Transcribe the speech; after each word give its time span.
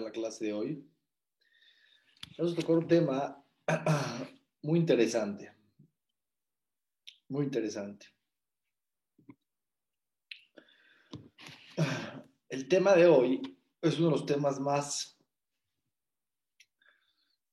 La 0.00 0.10
clase 0.10 0.44
de 0.44 0.52
hoy. 0.52 0.90
A 2.38 2.54
tocar 2.54 2.76
un 2.76 2.86
tema 2.86 3.42
muy 4.62 4.78
interesante. 4.78 5.52
Muy 7.28 7.44
interesante. 7.44 8.06
El 12.48 12.68
tema 12.68 12.94
de 12.94 13.06
hoy 13.06 13.58
es 13.82 13.98
uno 13.98 14.06
de 14.06 14.12
los 14.12 14.26
temas 14.26 14.60
más 14.60 15.18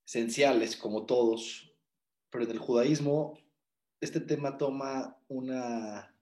esenciales, 0.05 0.77
como 0.77 1.05
todos, 1.05 1.73
pero 2.29 2.43
en 2.43 2.51
el 2.51 2.59
judaísmo 2.59 3.37
este 4.03 4.19
tema 4.19 4.57
toma 4.57 5.17
una 5.29 6.13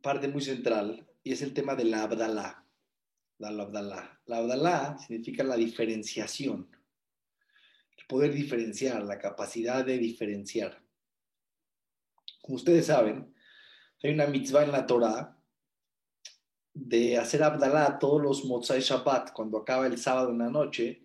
parte 0.00 0.26
muy 0.26 0.40
central 0.40 1.06
y 1.22 1.32
es 1.32 1.42
el 1.42 1.52
tema 1.52 1.74
de 1.74 1.84
la 1.84 2.04
Abdalá. 2.04 2.61
La 3.50 3.64
Abdalá. 3.64 4.20
La 4.26 4.98
significa 4.98 5.42
la 5.42 5.56
diferenciación, 5.56 6.68
el 7.98 8.06
poder 8.06 8.32
diferenciar, 8.32 9.02
la 9.02 9.18
capacidad 9.18 9.84
de 9.84 9.98
diferenciar. 9.98 10.80
Como 12.40 12.56
ustedes 12.56 12.86
saben, 12.86 13.34
hay 14.02 14.12
una 14.12 14.26
mitzvah 14.26 14.62
en 14.64 14.72
la 14.72 14.86
Torah 14.86 15.36
de 16.72 17.18
hacer 17.18 17.42
Abdalá 17.42 17.98
todos 17.98 18.22
los 18.22 18.44
Motzai 18.44 18.80
Shabbat, 18.80 19.32
cuando 19.32 19.58
acaba 19.58 19.86
el 19.86 19.98
sábado 19.98 20.30
en 20.30 20.38
la 20.38 20.48
noche, 20.48 21.02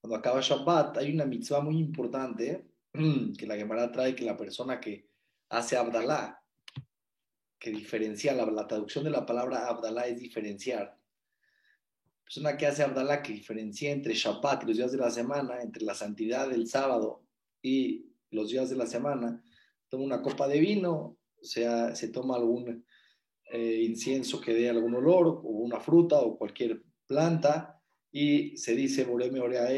cuando 0.00 0.16
acaba 0.16 0.40
Shabbat, 0.40 0.98
hay 0.98 1.14
una 1.14 1.24
mitzvah 1.24 1.60
muy 1.60 1.78
importante 1.78 2.66
que 2.92 3.46
la 3.46 3.56
Gemara 3.56 3.92
trae 3.92 4.16
que 4.16 4.24
la 4.24 4.36
persona 4.36 4.80
que 4.80 5.08
hace 5.50 5.76
Abdalá, 5.76 6.42
que 7.60 7.70
diferencia, 7.70 8.34
la, 8.34 8.44
la 8.46 8.66
traducción 8.66 9.04
de 9.04 9.10
la 9.10 9.24
palabra 9.24 9.68
Abdalá 9.68 10.06
es 10.08 10.18
diferenciar. 10.18 10.96
Persona 12.26 12.56
que 12.56 12.66
hace 12.66 12.82
Abdalá, 12.82 13.22
que 13.22 13.32
diferencia 13.32 13.92
entre 13.92 14.12
Shabbat 14.12 14.64
y 14.64 14.66
los 14.66 14.76
días 14.76 14.90
de 14.90 14.98
la 14.98 15.10
semana, 15.10 15.62
entre 15.62 15.84
la 15.84 15.94
santidad 15.94 16.50
del 16.50 16.66
sábado 16.66 17.22
y 17.62 18.12
los 18.30 18.50
días 18.50 18.68
de 18.68 18.74
la 18.74 18.86
semana, 18.86 19.40
toma 19.88 20.02
una 20.02 20.22
copa 20.22 20.48
de 20.48 20.58
vino, 20.58 21.16
sea, 21.40 21.94
se 21.94 22.08
toma 22.08 22.34
algún 22.34 22.84
eh, 23.52 23.82
incienso 23.82 24.40
que 24.40 24.52
dé 24.52 24.68
algún 24.68 24.96
olor, 24.96 25.28
o 25.28 25.40
una 25.40 25.78
fruta 25.78 26.18
o 26.18 26.36
cualquier 26.36 26.82
planta, 27.06 27.80
y 28.10 28.56
se 28.56 28.74
dice 28.74 29.06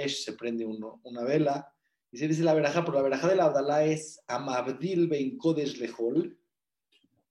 se 0.09 0.33
prende 0.33 0.65
una 0.65 1.25
vela, 1.25 1.71
y 2.11 2.17
se 2.17 2.29
dice 2.29 2.43
la 2.43 2.55
veraja, 2.55 2.83
pero 2.83 2.97
la 2.97 3.03
veraja 3.03 3.29
de 3.29 3.37
la 3.37 3.45
Abdalá 3.45 3.85
es 3.85 4.25
Amabdil 4.27 5.09
Ben 5.09 5.37
Kodesh 5.37 5.79
Lehol, 5.79 6.39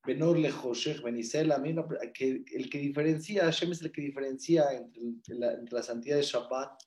Benor 0.07 0.39
Benisel, 1.03 1.53
que 2.13 2.43
el 2.53 2.69
que 2.69 2.79
diferencia, 2.79 3.43
Hashem 3.43 3.73
es 3.73 3.81
el 3.81 3.91
que 3.91 4.01
diferencia 4.01 4.71
entre 4.71 5.35
la, 5.35 5.53
entre 5.53 5.75
la 5.75 5.83
santidad 5.83 6.15
de 6.15 6.23
Shabbat 6.23 6.81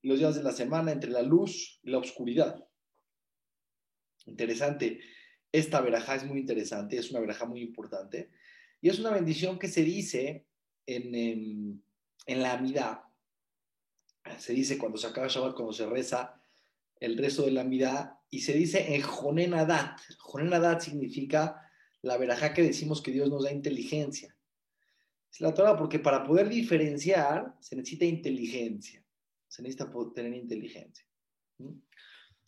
y 0.00 0.08
los 0.08 0.18
días 0.18 0.34
de 0.34 0.42
la 0.42 0.52
semana, 0.52 0.90
entre 0.90 1.10
la 1.10 1.20
luz 1.20 1.78
y 1.82 1.90
la 1.90 1.98
oscuridad. 1.98 2.66
Interesante. 4.24 5.00
Esta 5.52 5.82
veraja 5.82 6.14
es 6.14 6.24
muy 6.24 6.40
interesante, 6.40 6.96
es 6.96 7.10
una 7.10 7.20
veraja 7.20 7.44
muy 7.44 7.60
importante. 7.60 8.30
Y 8.80 8.88
es 8.88 8.98
una 8.98 9.10
bendición 9.10 9.58
que 9.58 9.68
se 9.68 9.82
dice 9.82 10.46
en, 10.86 11.14
en, 11.14 11.84
en 12.24 12.42
la 12.42 12.54
Amidad. 12.54 13.00
Se 14.38 14.54
dice 14.54 14.78
cuando 14.78 14.96
se 14.96 15.06
acaba 15.06 15.28
Shabbat, 15.28 15.54
cuando 15.54 15.74
se 15.74 15.86
reza 15.86 16.40
el 16.98 17.18
resto 17.18 17.42
de 17.42 17.52
la 17.52 17.64
mirada, 17.64 18.18
y 18.30 18.40
se 18.40 18.54
dice 18.54 18.94
en 18.94 19.02
Jonenadat. 19.02 20.00
Jonenadat 20.18 20.80
significa 20.80 21.65
la 22.06 22.16
veraja 22.16 22.54
que 22.54 22.62
decimos 22.62 23.02
que 23.02 23.10
Dios 23.10 23.28
nos 23.28 23.44
da 23.44 23.52
inteligencia. 23.52 24.36
Es 25.30 25.40
la 25.40 25.52
Torah 25.52 25.76
porque 25.76 25.98
para 25.98 26.24
poder 26.24 26.48
diferenciar 26.48 27.56
se 27.60 27.74
necesita 27.74 28.04
inteligencia. 28.04 29.04
Se 29.48 29.62
necesita 29.62 29.92
tener 30.14 30.34
inteligencia. 30.34 31.04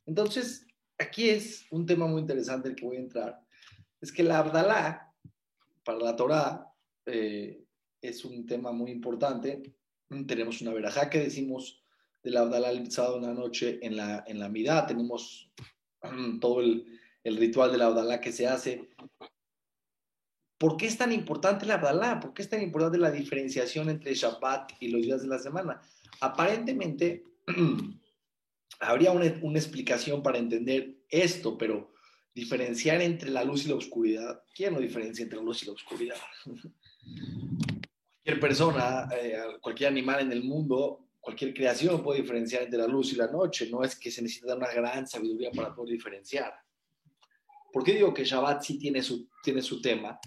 Entonces, 0.07 0.67
aquí 0.97 1.29
es 1.29 1.67
un 1.71 1.87
tema 1.87 2.07
muy 2.07 2.21
interesante 2.21 2.69
el 2.69 2.77
que 2.77 2.87
voy 2.87 2.97
a 2.97 3.01
entrar. 3.01 3.41
Es 4.01 4.13
que 4.13 4.23
la 4.23 4.39
Abdalá, 4.39 5.13
para 5.85 5.99
la 5.99 6.15
Torah, 6.15 6.73
eh, 7.07 7.65
es 8.01 8.25
un 8.25 8.47
tema 8.47 8.71
muy 8.71 8.93
importante. 8.93 9.75
Tenemos 10.27 10.61
una 10.63 10.73
veraja 10.73 11.11
que 11.11 11.19
decimos 11.19 11.83
de 12.23 12.31
la 12.31 12.41
Abdalá 12.41 12.71
el 12.71 12.91
sábado 12.91 13.17
en 13.17 13.23
la 13.23 13.35
noche 13.35 13.81
en 13.83 13.97
la, 13.97 14.25
en 14.27 14.39
la. 14.39 14.87
Tenemos 14.87 15.51
todo 16.41 16.61
el, 16.61 16.87
el, 17.25 17.37
ritual 17.37 17.73
de 17.73 17.79
la 17.79 17.87
Abdalá 17.87 18.21
que 18.21 18.33
se 18.33 18.47
hace. 18.47 18.89
¿Por 20.59 20.77
qué 20.77 20.87
es 20.87 20.99
tan 20.99 21.13
importante 21.13 21.67
la 21.67 21.75
Abdalá? 21.75 22.21
¿Por 22.21 22.35
qué 22.35 22.43
es 22.43 22.49
tan 22.49 22.61
importante 22.63 22.99
la 22.99 23.11
diferenciación 23.11 23.89
entre 23.89 24.15
Shabbat 24.15 24.73
y 24.81 24.89
los 24.89 25.03
días 25.03 25.23
de 25.23 25.29
la 25.29 25.39
semana? 25.39 25.81
Aparentemente, 26.21 27.25
habría 28.81 29.13
una, 29.13 29.33
una 29.43 29.59
explicación 29.59 30.23
para 30.23 30.39
entender 30.39 30.97
esto, 31.09 31.57
pero 31.57 31.93
diferenciar 32.35 33.01
entre 33.01 33.31
la 33.31 33.45
luz 33.45 33.65
y 33.65 33.69
la 33.69 33.77
oscuridad, 33.77 34.43
¿quién 34.55 34.75
no 34.75 34.81
diferencia 34.81 35.23
entre 35.23 35.39
la 35.39 35.45
luz 35.45 35.63
y 35.63 35.67
la 35.67 35.73
oscuridad? 35.73 36.17
cualquier 38.25 38.41
persona, 38.41 39.09
eh, 39.17 39.39
cualquier 39.61 39.91
animal 39.91 40.21
en 40.21 40.33
el 40.33 40.45
mundo 40.45 41.09
cualquier 41.29 41.53
creación 41.53 42.03
puede 42.03 42.23
diferenciar 42.23 42.63
entre 42.63 42.79
la 42.79 42.87
luz 42.87 43.13
y 43.13 43.17
la 43.17 43.27
noche, 43.27 43.69
no 43.71 43.85
es 43.85 43.97
que 43.97 44.11
se 44.11 44.23
necesita 44.23 44.55
una 44.55 44.73
gran 44.73 45.07
sabiduría 45.07 45.51
para 45.51 45.75
poder 45.75 45.93
diferenciar. 45.93 46.55
¿Por 47.71 47.85
qué 47.85 47.93
digo 47.93 48.15
que 48.15 48.25
Shabbat 48.25 48.63
sí 48.63 48.79
tiene 48.79 49.03
su, 49.03 49.28
tiene 49.43 49.63
su 49.63 49.81
tema? 49.81 50.19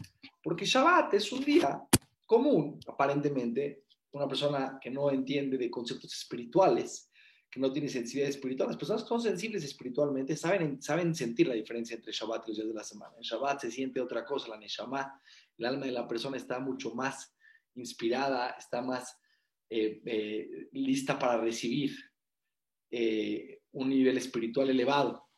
Porque 0.44 0.66
Shabbat 0.66 1.14
es 1.14 1.32
un 1.32 1.44
día 1.44 1.82
común, 2.26 2.80
aparentemente, 2.88 3.84
una 4.14 4.28
persona 4.28 4.80
que 4.82 4.90
no 4.90 5.12
entiende 5.12 5.58
de 5.58 5.70
conceptos 5.70 6.14
espirituales, 6.14 7.12
que 7.50 7.60
no 7.60 7.72
tiene 7.72 7.90
sensibilidad 7.90 8.30
espiritual. 8.30 8.70
Las 8.70 8.78
personas 8.78 9.04
que 9.04 9.10
son 9.10 9.22
sensibles 9.22 9.64
espiritualmente 9.64 10.36
saben, 10.36 10.82
saben 10.82 11.14
sentir 11.14 11.48
la 11.48 11.54
diferencia 11.54 11.96
entre 11.96 12.14
Shabbat 12.14 12.48
y 12.48 12.52
los 12.52 12.58
días 12.58 12.68
de 12.70 12.74
la 12.74 12.84
semana. 12.84 13.14
En 13.18 13.24
Shabbat 13.24 13.62
se 13.62 13.72
siente 13.72 14.00
otra 14.00 14.24
cosa, 14.24 14.50
la 14.50 14.58
Neshama, 14.58 15.22
el 15.58 15.66
alma 15.66 15.86
de 15.86 15.92
la 15.92 16.08
persona 16.08 16.38
está 16.38 16.60
mucho 16.60 16.96
más 16.96 17.36
inspirada, 17.76 18.52
está 18.52 18.82
más 18.82 19.18
eh, 19.70 20.02
eh, 20.06 20.70
lista 20.72 21.20
para 21.20 21.38
recibir 21.40 21.96
eh, 22.90 23.62
un 23.74 23.90
nivel 23.90 24.18
espiritual 24.18 24.70
elevado. 24.70 25.30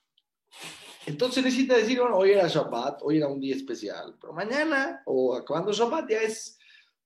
Entonces 1.05 1.43
necesita 1.43 1.77
decir, 1.77 1.99
bueno, 1.99 2.17
hoy 2.17 2.31
era 2.31 2.47
Shabbat, 2.47 3.01
hoy 3.03 3.17
era 3.17 3.27
un 3.27 3.39
día 3.39 3.55
especial, 3.55 4.15
pero 4.19 4.33
mañana 4.33 5.01
o 5.05 5.35
acabando 5.35 5.73
Shabbat 5.73 6.09
ya 6.09 6.21
es 6.21 6.57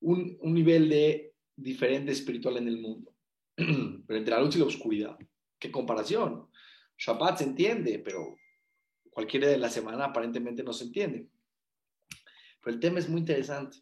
un, 0.01 0.37
un 0.41 0.53
nivel 0.53 0.87
de 0.89 1.33
diferente 1.55 2.11
espiritual 2.11 2.57
en 2.57 2.67
el 2.67 2.79
mundo. 2.79 3.13
pero 3.55 4.19
entre 4.19 4.35
la 4.35 4.41
luz 4.41 4.55
y 4.55 4.59
la 4.59 4.65
oscuridad, 4.65 5.17
¿qué 5.57 5.71
comparación? 5.71 6.47
Shabbat 6.97 7.39
se 7.39 7.45
entiende, 7.45 7.99
pero 7.99 8.37
cualquier 9.09 9.43
día 9.43 9.51
de 9.51 9.57
la 9.57 9.69
semana 9.69 10.05
aparentemente 10.05 10.63
no 10.63 10.73
se 10.73 10.85
entiende. 10.85 11.27
Pero 12.61 12.75
el 12.75 12.79
tema 12.79 12.99
es 12.99 13.09
muy 13.09 13.21
interesante. 13.21 13.79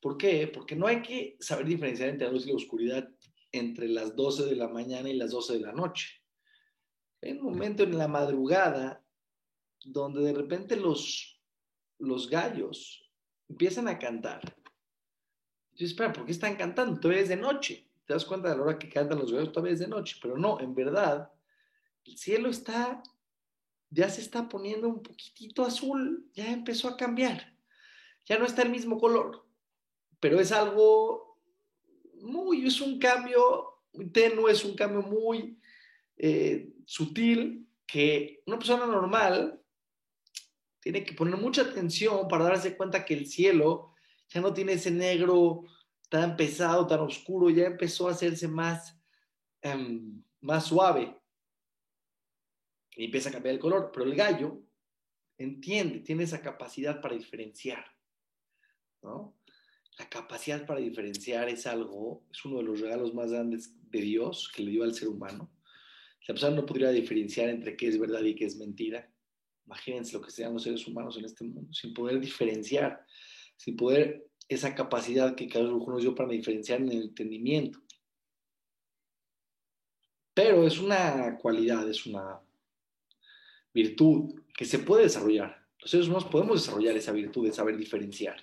¿Por 0.00 0.18
qué? 0.18 0.48
Porque 0.48 0.76
no 0.76 0.86
hay 0.86 1.00
que 1.00 1.36
saber 1.40 1.66
diferenciar 1.66 2.10
entre 2.10 2.26
la 2.26 2.32
luz 2.32 2.46
y 2.46 2.50
la 2.50 2.56
oscuridad 2.56 3.08
entre 3.52 3.88
las 3.88 4.14
12 4.14 4.46
de 4.46 4.56
la 4.56 4.68
mañana 4.68 5.08
y 5.08 5.16
las 5.16 5.30
12 5.30 5.54
de 5.54 5.60
la 5.60 5.72
noche. 5.72 6.22
Hay 7.22 7.32
un 7.32 7.42
momento 7.42 7.82
en 7.82 7.96
la 7.96 8.08
madrugada 8.08 9.02
donde 9.84 10.22
de 10.22 10.32
repente 10.32 10.76
los, 10.76 11.40
los 11.98 12.28
gallos 12.28 13.10
empiezan 13.48 13.88
a 13.88 13.98
cantar. 13.98 14.40
Yo 15.74 15.86
espera, 15.86 16.12
¿por 16.12 16.26
qué 16.26 16.32
están 16.32 16.56
cantando? 16.56 17.00
Todavía 17.00 17.22
es 17.22 17.28
de 17.28 17.36
noche. 17.36 17.88
Te 18.06 18.14
das 18.14 18.24
cuenta 18.24 18.50
de 18.50 18.56
la 18.56 18.62
hora 18.62 18.78
que 18.78 18.88
cantan 18.88 19.18
los 19.18 19.32
gallos, 19.32 19.52
todavía 19.52 19.74
es 19.74 19.80
de 19.80 19.88
noche. 19.88 20.16
Pero 20.20 20.36
no, 20.36 20.60
en 20.60 20.74
verdad, 20.74 21.32
el 22.04 22.18
cielo 22.18 22.48
está, 22.48 23.02
ya 23.88 24.08
se 24.08 24.20
está 24.20 24.48
poniendo 24.48 24.88
un 24.88 25.02
poquitito 25.02 25.64
azul, 25.64 26.28
ya 26.34 26.52
empezó 26.52 26.88
a 26.88 26.96
cambiar. 26.96 27.54
Ya 28.26 28.38
no 28.38 28.44
está 28.44 28.62
el 28.62 28.70
mismo 28.70 28.98
color 28.98 29.50
pero 30.20 30.38
es 30.38 30.52
algo 30.52 31.38
muy, 32.20 32.66
es 32.66 32.80
un 32.80 32.98
cambio 32.98 33.80
muy 33.94 34.10
tenue, 34.10 34.52
es 34.52 34.64
un 34.64 34.76
cambio 34.76 35.02
muy 35.02 35.58
eh, 36.18 36.74
sutil 36.84 37.66
que 37.86 38.42
una 38.46 38.58
persona 38.58 38.86
normal 38.86 39.59
tiene 40.80 41.04
que 41.04 41.14
poner 41.14 41.36
mucha 41.36 41.62
atención 41.62 42.26
para 42.28 42.44
darse 42.44 42.76
cuenta 42.76 43.04
que 43.04 43.14
el 43.14 43.26
cielo 43.26 43.94
ya 44.28 44.40
no 44.40 44.52
tiene 44.52 44.72
ese 44.72 44.90
negro 44.90 45.64
tan 46.08 46.36
pesado, 46.36 46.86
tan 46.86 47.00
oscuro, 47.00 47.50
ya 47.50 47.66
empezó 47.66 48.08
a 48.08 48.12
hacerse 48.12 48.48
más, 48.48 48.98
um, 49.62 50.22
más 50.40 50.66
suave 50.66 51.16
y 52.96 53.04
empieza 53.04 53.28
a 53.28 53.32
cambiar 53.32 53.54
el 53.54 53.60
color, 53.60 53.90
pero 53.92 54.04
el 54.04 54.14
gallo 54.14 54.62
entiende, 55.38 56.00
tiene 56.00 56.24
esa 56.24 56.42
capacidad 56.42 57.00
para 57.00 57.14
diferenciar. 57.14 57.84
La 59.02 60.08
capacidad 60.08 60.66
para 60.66 60.80
diferenciar 60.80 61.48
es 61.48 61.66
algo, 61.66 62.24
es 62.30 62.44
uno 62.44 62.58
de 62.58 62.64
los 62.64 62.80
regalos 62.80 63.14
más 63.14 63.30
grandes 63.30 63.74
de 63.90 64.00
Dios 64.00 64.50
que 64.54 64.62
le 64.62 64.72
dio 64.72 64.84
al 64.84 64.94
ser 64.94 65.08
humano. 65.08 65.50
La 66.26 66.34
persona 66.34 66.56
no 66.56 66.66
podría 66.66 66.90
diferenciar 66.90 67.48
entre 67.48 67.76
qué 67.76 67.88
es 67.88 67.98
verdad 67.98 68.22
y 68.22 68.34
qué 68.34 68.44
es 68.44 68.56
mentira. 68.56 69.10
Imagínense 69.66 70.14
lo 70.14 70.22
que 70.22 70.30
sean 70.30 70.52
los 70.52 70.62
seres 70.62 70.86
humanos 70.86 71.16
en 71.18 71.24
este 71.24 71.44
mundo, 71.44 71.72
sin 71.72 71.94
poder 71.94 72.18
diferenciar, 72.20 73.04
sin 73.56 73.76
poder 73.76 74.26
esa 74.48 74.74
capacidad 74.74 75.36
que 75.36 75.48
cada 75.48 75.72
uno 75.72 75.92
nos 75.92 76.02
dio 76.02 76.14
para 76.14 76.30
diferenciar 76.30 76.80
en 76.80 76.90
el 76.90 77.02
entendimiento. 77.02 77.78
Pero 80.34 80.66
es 80.66 80.78
una 80.78 81.38
cualidad, 81.38 81.88
es 81.88 82.06
una 82.06 82.40
virtud 83.72 84.40
que 84.56 84.64
se 84.64 84.80
puede 84.80 85.04
desarrollar. 85.04 85.66
Los 85.78 85.90
seres 85.90 86.06
humanos 86.06 86.26
podemos 86.26 86.60
desarrollar 86.60 86.96
esa 86.96 87.12
virtud 87.12 87.46
de 87.46 87.52
saber 87.52 87.76
diferenciar. 87.76 88.36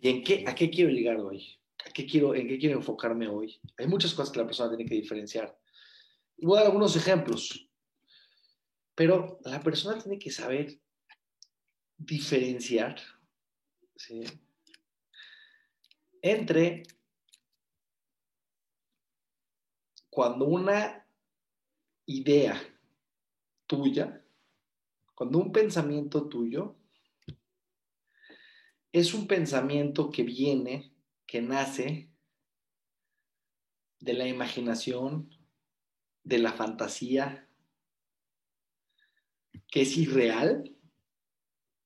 ¿Y 0.00 0.08
en 0.08 0.22
qué, 0.22 0.44
a 0.46 0.54
qué 0.54 0.70
quiero 0.70 0.90
llegar 0.90 1.18
hoy? 1.18 1.58
¿A 1.86 1.90
qué 1.90 2.06
quiero, 2.06 2.34
¿En 2.34 2.48
qué 2.48 2.58
quiero 2.58 2.76
enfocarme 2.76 3.28
hoy? 3.28 3.60
Hay 3.76 3.86
muchas 3.86 4.14
cosas 4.14 4.32
que 4.32 4.40
la 4.40 4.46
persona 4.46 4.74
tiene 4.74 4.88
que 4.88 4.96
diferenciar. 4.96 5.56
Voy 6.38 6.56
a 6.56 6.60
dar 6.60 6.66
algunos 6.66 6.96
ejemplos. 6.96 7.67
Pero 8.98 9.38
la 9.44 9.60
persona 9.60 9.96
tiene 9.96 10.18
que 10.18 10.32
saber 10.32 10.76
diferenciar 11.96 13.00
entre 16.20 16.82
cuando 20.10 20.46
una 20.46 21.06
idea 22.06 22.60
tuya, 23.68 24.20
cuando 25.14 25.38
un 25.38 25.52
pensamiento 25.52 26.28
tuyo 26.28 26.74
es 28.90 29.14
un 29.14 29.28
pensamiento 29.28 30.10
que 30.10 30.24
viene, 30.24 30.92
que 31.24 31.40
nace 31.40 32.10
de 34.00 34.12
la 34.14 34.26
imaginación, 34.26 35.30
de 36.24 36.38
la 36.38 36.52
fantasía, 36.52 37.47
que 39.70 39.82
es 39.82 39.96
irreal, 39.96 40.74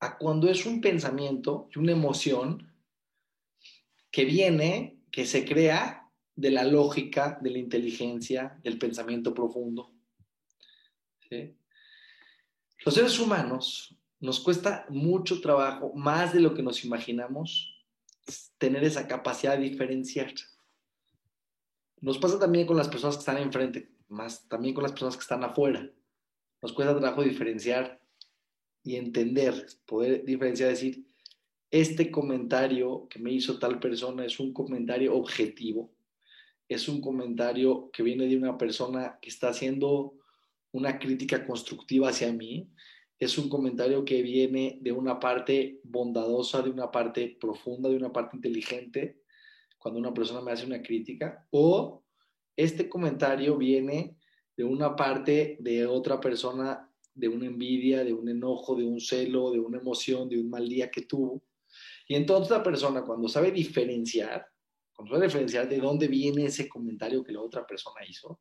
a 0.01 0.19
cuando 0.19 0.49
es 0.49 0.67
un 0.67 0.81
pensamiento 0.81 1.69
y 1.75 1.79
una 1.79 1.93
emoción 1.93 2.73
que 4.11 4.25
viene, 4.25 4.99
que 5.11 5.27
se 5.27 5.45
crea 5.45 6.11
de 6.35 6.51
la 6.51 6.65
lógica, 6.65 7.39
de 7.41 7.51
la 7.51 7.59
inteligencia, 7.59 8.59
del 8.63 8.79
pensamiento 8.79 9.33
profundo. 9.33 9.93
Los 12.85 12.95
seres 12.95 13.19
humanos 13.19 13.97
nos 14.21 14.41
cuesta 14.41 14.87
mucho 14.89 15.41
trabajo, 15.41 15.93
más 15.95 16.33
de 16.33 16.41
lo 16.41 16.55
que 16.55 16.63
nos 16.63 16.85
imaginamos, 16.85 17.73
tener 18.59 18.85
esa 18.85 19.09
capacidad 19.09 19.57
de 19.57 19.65
diferenciar. 19.65 20.33
Nos 22.01 22.19
pasa 22.19 22.39
también 22.39 22.67
con 22.67 22.77
las 22.77 22.89
personas 22.89 23.17
que 23.17 23.21
están 23.21 23.39
enfrente, 23.39 23.91
más 24.09 24.49
también 24.49 24.75
con 24.75 24.83
las 24.83 24.93
personas 24.93 25.17
que 25.17 25.23
están 25.23 25.45
afuera. 25.45 25.89
Nos 26.63 26.73
cuesta 26.73 26.97
trabajo 26.97 27.25
diferenciar 27.25 28.01
y 28.85 28.95
entender, 28.95 29.67
poder 29.85 30.25
diferenciar, 30.25 30.71
decir, 30.71 31.05
este 31.73 32.11
comentario 32.11 33.09
que 33.09 33.19
me 33.19 33.33
hizo 33.33 33.59
tal 33.59 33.81
persona 33.81 34.25
es 34.25 34.39
un 34.39 34.53
comentario 34.53 35.15
objetivo, 35.17 35.93
es 36.69 36.89
un 36.89 37.01
comentario 37.01 37.91
que 37.93 38.05
viene 38.05 38.27
de 38.27 38.37
una 38.37 38.57
persona 38.57 39.19
que 39.21 39.29
está 39.29 39.49
haciendo 39.49 40.15
una 40.71 41.01
crítica 41.01 41.45
constructiva 41.45 42.11
hacia 42.11 42.33
mí, 42.33 42.71
es 43.19 43.39
un 43.39 43.49
comentario 43.49 44.05
que 44.05 44.23
viene 44.23 44.79
de 44.81 44.93
una 44.93 45.19
parte 45.19 45.81
bondadosa, 45.83 46.63
de 46.63 46.71
una 46.71 46.91
parte 46.91 47.37
profunda, 47.41 47.89
de 47.89 47.97
una 47.97 48.13
parte 48.13 48.37
inteligente, 48.37 49.23
cuando 49.79 49.99
una 49.99 50.15
persona 50.15 50.41
me 50.41 50.53
hace 50.53 50.67
una 50.67 50.81
crítica, 50.81 51.45
o 51.51 52.05
este 52.57 52.89
comentario 52.89 53.57
viene 53.57 54.17
de 54.57 54.65
una 54.65 54.95
parte 54.95 55.57
de 55.61 55.87
otra 55.87 56.21
persona, 56.21 56.89
de 57.15 57.29
una 57.29 57.47
envidia, 57.47 58.05
de 58.05 58.13
un 58.13 58.29
enojo, 58.29 58.75
de 58.75 58.85
un 58.85 59.01
celo, 59.01 59.51
de 59.51 59.61
una 59.61 59.79
emoción, 59.79 60.29
de 60.29 60.41
un 60.41 60.51
mal 60.51 60.69
día 60.69 60.91
que 60.91 61.03
tuvo. 61.03 61.43
Y 62.09 62.15
entonces 62.15 62.51
la 62.51 62.63
persona 62.63 63.03
cuando 63.03 63.29
sabe 63.29 63.51
diferenciar, 63.51 64.47
cuando 64.95 65.15
sabe 65.15 65.27
diferenciar 65.27 65.69
de 65.69 65.79
dónde 65.79 66.09
viene 66.09 66.45
ese 66.45 66.69
comentario 66.69 67.25
que 67.25 67.33
la 67.33 67.41
otra 67.41 67.67
persona 67.67 68.05
hizo, 68.07 68.41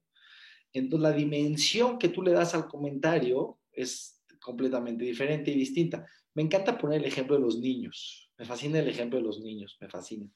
entonces 0.73 1.03
la 1.03 1.15
dimensión 1.15 1.97
que 1.97 2.09
tú 2.09 2.21
le 2.21 2.31
das 2.31 2.53
al 2.55 2.67
comentario 2.67 3.59
es 3.71 4.21
completamente 4.41 5.03
diferente 5.05 5.51
y 5.51 5.55
distinta. 5.55 6.05
Me 6.33 6.41
encanta 6.41 6.77
poner 6.77 6.99
el 6.99 7.05
ejemplo 7.05 7.35
de 7.35 7.41
los 7.41 7.59
niños. 7.59 8.31
Me 8.37 8.45
fascina 8.45 8.79
el 8.79 8.87
ejemplo 8.87 9.19
de 9.19 9.25
los 9.25 9.39
niños, 9.41 9.77
me 9.79 9.89
fascina. 9.89 10.29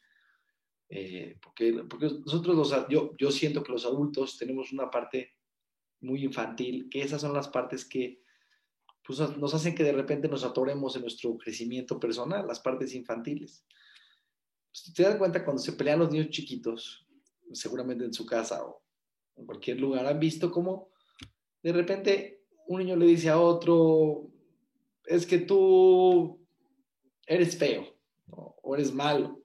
Eh, 0.90 1.38
porque, 1.42 1.74
porque 1.90 2.06
nosotros, 2.06 2.56
los, 2.56 2.88
yo, 2.90 3.16
yo 3.18 3.32
siento 3.32 3.64
que 3.64 3.72
los 3.72 3.86
adultos 3.86 4.38
tenemos 4.38 4.72
una 4.72 4.90
parte 4.92 5.36
muy 6.02 6.24
infantil, 6.24 6.90
que 6.90 7.02
esas 7.02 7.22
son 7.22 7.34
las 7.34 7.48
partes 7.48 7.86
que 7.86 8.22
pues, 9.06 9.20
nos 9.38 9.54
hacen 9.54 9.76
que 9.76 9.84
de 9.84 9.94
repente 9.94 10.28
nos 10.28 10.44
atoremos 10.44 10.96
en 10.96 11.04
nuestro 11.04 11.38
crecimiento 11.38 12.00
personal, 12.00 12.48
las 12.48 12.60
partes 12.60 12.94
infantiles. 12.96 13.66
Si 14.72 14.94
te 14.94 15.04
das 15.04 15.18
cuenta, 15.18 15.44
cuando 15.44 15.62
se 15.62 15.74
pelean 15.74 16.00
los 16.00 16.12
niños 16.12 16.30
chiquitos, 16.30 17.08
seguramente 17.54 18.04
en 18.04 18.14
su 18.14 18.26
casa 18.26 18.64
o 18.66 18.82
en 19.36 19.46
cualquier 19.46 19.80
lugar, 19.80 20.06
han 20.06 20.20
visto 20.20 20.52
cómo 20.52 20.90
de 21.62 21.74
repente 21.74 22.44
un 22.68 22.80
niño 22.80 22.96
le 22.96 23.06
dice 23.06 23.30
a 23.30 23.40
otro, 23.40 24.30
es 25.06 25.26
que 25.26 25.40
tú 25.40 26.40
eres 27.28 27.58
feo 27.58 27.86
o 28.28 28.76
eres 28.76 28.94
malo 28.94 29.42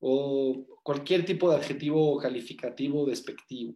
o 0.00 0.66
cualquier 0.82 1.24
tipo 1.24 1.48
de 1.50 1.56
adjetivo 1.56 2.18
calificativo 2.18 3.06
despectivo. 3.06 3.74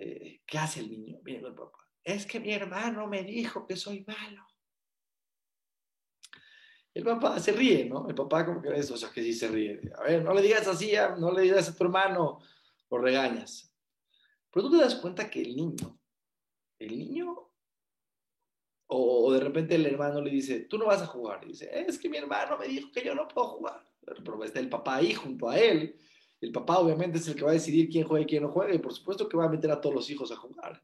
Eh, 0.00 0.42
¿Qué 0.46 0.58
hace 0.58 0.80
el 0.80 0.90
niño? 0.90 1.18
Viene 1.22 1.48
el 1.48 1.54
papá. 1.54 1.78
Es 2.04 2.24
que 2.24 2.38
mi 2.38 2.52
hermano 2.52 3.06
me 3.08 3.24
dijo 3.24 3.66
que 3.66 3.76
soy 3.76 4.04
malo. 4.06 4.46
El 6.94 7.04
papá 7.04 7.38
se 7.38 7.52
ríe, 7.52 7.84
¿no? 7.84 8.08
El 8.08 8.14
papá 8.14 8.46
como 8.46 8.62
que 8.62 8.74
eso, 8.74 8.94
o 8.94 8.96
sea, 8.96 9.10
que 9.10 9.22
sí 9.22 9.32
se 9.32 9.48
ríe. 9.48 9.80
A 9.96 10.02
ver, 10.04 10.22
no 10.22 10.32
le 10.34 10.42
digas 10.42 10.66
así, 10.66 10.92
no 11.18 11.32
le 11.32 11.42
digas 11.42 11.68
a 11.68 11.76
tu 11.76 11.84
hermano, 11.84 12.40
lo 12.90 12.98
regañas. 12.98 13.72
Pero 14.50 14.68
tú 14.68 14.76
te 14.76 14.82
das 14.82 14.94
cuenta 14.96 15.28
que 15.28 15.42
el 15.42 15.54
niño, 15.54 16.00
el 16.78 16.98
niño, 16.98 17.50
o, 18.86 19.32
de 19.32 19.40
repente 19.40 19.74
el 19.74 19.86
hermano 19.86 20.20
le 20.20 20.30
dice, 20.30 20.60
tú 20.60 20.78
no 20.78 20.86
vas 20.86 21.02
a 21.02 21.06
jugar. 21.06 21.40
Y 21.44 21.48
dice, 21.48 21.68
es 21.72 21.98
que 21.98 22.08
mi 22.08 22.16
hermano 22.16 22.56
me 22.56 22.68
dijo 22.68 22.90
que 22.92 23.04
yo 23.04 23.14
no 23.14 23.28
puedo 23.28 23.48
jugar. 23.48 23.84
Pero 24.00 24.42
está 24.44 24.60
el 24.60 24.68
papá 24.68 24.96
ahí 24.96 25.12
junto 25.12 25.50
a 25.50 25.58
él 25.58 25.98
el 26.40 26.52
papá 26.52 26.78
obviamente 26.78 27.18
es 27.18 27.26
el 27.28 27.34
que 27.34 27.44
va 27.44 27.50
a 27.50 27.54
decidir 27.54 27.88
quién 27.88 28.06
juega 28.06 28.24
y 28.24 28.26
quién 28.26 28.42
no 28.42 28.50
juega, 28.50 28.74
y 28.74 28.78
por 28.78 28.92
supuesto 28.92 29.28
que 29.28 29.36
va 29.36 29.44
a 29.46 29.48
meter 29.48 29.70
a 29.70 29.80
todos 29.80 29.94
los 29.94 30.10
hijos 30.10 30.30
a 30.30 30.36
jugar. 30.36 30.82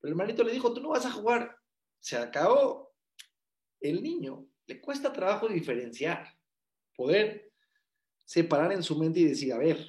Pero 0.00 0.08
el 0.08 0.10
hermanito 0.10 0.42
le 0.42 0.52
dijo, 0.52 0.72
tú 0.72 0.80
no 0.80 0.90
vas 0.90 1.06
a 1.06 1.12
jugar. 1.12 1.56
Se 2.00 2.16
acabó. 2.16 2.92
El 3.80 4.02
niño 4.02 4.46
le 4.66 4.80
cuesta 4.80 5.12
trabajo 5.12 5.48
diferenciar, 5.48 6.26
poder 6.96 7.52
separar 8.24 8.72
en 8.72 8.82
su 8.82 8.98
mente 8.98 9.20
y 9.20 9.24
decir, 9.24 9.52
a 9.52 9.58
ver, 9.58 9.86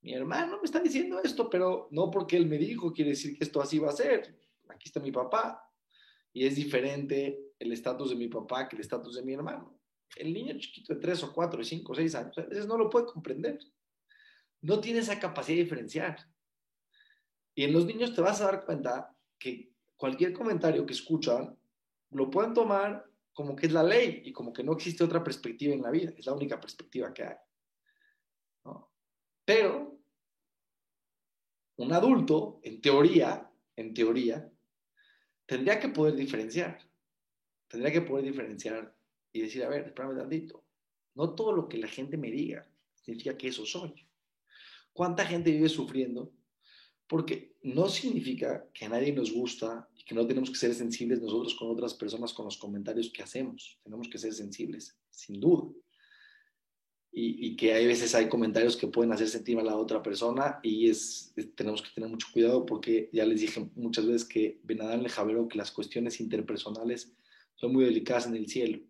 mi 0.00 0.14
hermano 0.14 0.58
me 0.58 0.64
está 0.64 0.80
diciendo 0.80 1.20
esto, 1.22 1.50
pero 1.50 1.88
no 1.90 2.10
porque 2.10 2.36
él 2.36 2.46
me 2.46 2.58
dijo 2.58 2.92
quiere 2.92 3.10
decir 3.10 3.36
que 3.36 3.44
esto 3.44 3.60
así 3.60 3.78
va 3.78 3.90
a 3.90 3.96
ser. 3.96 4.38
Aquí 4.68 4.88
está 4.88 5.00
mi 5.00 5.12
papá. 5.12 5.62
Y 6.32 6.46
es 6.46 6.56
diferente 6.56 7.52
el 7.58 7.72
estatus 7.72 8.10
de 8.10 8.16
mi 8.16 8.28
papá 8.28 8.68
que 8.68 8.76
el 8.76 8.82
estatus 8.82 9.16
de 9.16 9.22
mi 9.22 9.34
hermano. 9.34 9.78
El 10.16 10.32
niño 10.32 10.58
chiquito 10.58 10.94
de 10.94 11.00
3 11.00 11.24
o 11.24 11.32
4 11.32 11.60
o 11.60 11.64
5 11.64 11.92
o 11.92 11.94
6 11.94 12.14
años 12.14 12.38
a 12.38 12.42
veces 12.42 12.66
no 12.66 12.78
lo 12.78 12.88
puede 12.88 13.06
comprender 13.06 13.58
no 14.66 14.80
tiene 14.80 14.98
esa 14.98 15.20
capacidad 15.20 15.58
de 15.58 15.62
diferenciar. 15.62 16.28
Y 17.54 17.62
en 17.62 17.72
los 17.72 17.86
niños 17.86 18.14
te 18.14 18.20
vas 18.20 18.40
a 18.40 18.46
dar 18.46 18.64
cuenta 18.64 19.16
que 19.38 19.72
cualquier 19.96 20.32
comentario 20.32 20.84
que 20.84 20.92
escuchan 20.92 21.56
lo 22.10 22.28
pueden 22.28 22.52
tomar 22.52 23.08
como 23.32 23.54
que 23.54 23.66
es 23.66 23.72
la 23.72 23.84
ley 23.84 24.22
y 24.24 24.32
como 24.32 24.52
que 24.52 24.64
no 24.64 24.72
existe 24.72 25.04
otra 25.04 25.22
perspectiva 25.22 25.72
en 25.72 25.82
la 25.82 25.90
vida, 25.90 26.12
es 26.16 26.26
la 26.26 26.32
única 26.32 26.58
perspectiva 26.58 27.14
que 27.14 27.22
hay. 27.22 27.36
Pero 29.44 30.00
un 31.76 31.92
adulto, 31.92 32.58
en 32.64 32.80
teoría, 32.80 33.48
en 33.76 33.94
teoría, 33.94 34.50
tendría 35.46 35.78
que 35.78 35.90
poder 35.90 36.16
diferenciar, 36.16 36.80
tendría 37.68 37.92
que 37.92 38.00
poder 38.00 38.24
diferenciar 38.24 38.96
y 39.32 39.42
decir, 39.42 39.62
a 39.62 39.68
ver, 39.68 39.86
espérame 39.86 40.16
tantito, 40.16 40.64
no 41.14 41.34
todo 41.36 41.52
lo 41.52 41.68
que 41.68 41.78
la 41.78 41.86
gente 41.86 42.16
me 42.16 42.32
diga 42.32 42.68
significa 42.94 43.36
que 43.36 43.48
eso 43.48 43.64
soy. 43.64 44.05
¿Cuánta 44.96 45.26
gente 45.26 45.50
vive 45.50 45.68
sufriendo? 45.68 46.32
Porque 47.06 47.54
no 47.62 47.86
significa 47.86 48.66
que 48.72 48.86
a 48.86 48.88
nadie 48.88 49.12
nos 49.12 49.30
gusta 49.30 49.86
y 49.94 50.02
que 50.02 50.14
no 50.14 50.26
tenemos 50.26 50.48
que 50.48 50.56
ser 50.56 50.74
sensibles 50.74 51.20
nosotros 51.20 51.54
con 51.54 51.70
otras 51.70 51.92
personas 51.92 52.32
con 52.32 52.46
los 52.46 52.56
comentarios 52.56 53.10
que 53.10 53.22
hacemos. 53.22 53.78
Tenemos 53.84 54.08
que 54.08 54.16
ser 54.16 54.32
sensibles, 54.32 54.98
sin 55.10 55.38
duda. 55.38 55.70
Y, 57.12 57.56
que 57.56 57.72
hay 57.72 57.86
veces 57.86 58.14
hay 58.14 58.28
comentarios 58.28 58.76
que 58.76 58.88
pueden 58.88 59.12
hacer 59.12 59.28
sentir 59.28 59.58
a 59.58 59.62
la 59.62 59.76
otra 59.76 60.02
persona 60.02 60.60
y 60.62 60.90
es, 60.90 61.32
tenemos 61.54 61.80
que 61.80 61.88
tener 61.94 62.10
mucho 62.10 62.28
cuidado 62.30 62.66
porque 62.66 63.08
ya 63.10 63.24
les 63.24 63.40
dije 63.40 63.70
muchas 63.74 64.06
veces 64.06 64.24
que 64.26 64.60
Benadán 64.64 65.02
le 65.02 65.08
javeró 65.08 65.48
que 65.48 65.56
las 65.56 65.72
cuestiones 65.72 66.20
interpersonales 66.20 67.14
son 67.54 67.72
muy 67.72 67.84
delicadas 67.84 68.26
en 68.26 68.36
el 68.36 68.46
cielo. 68.48 68.80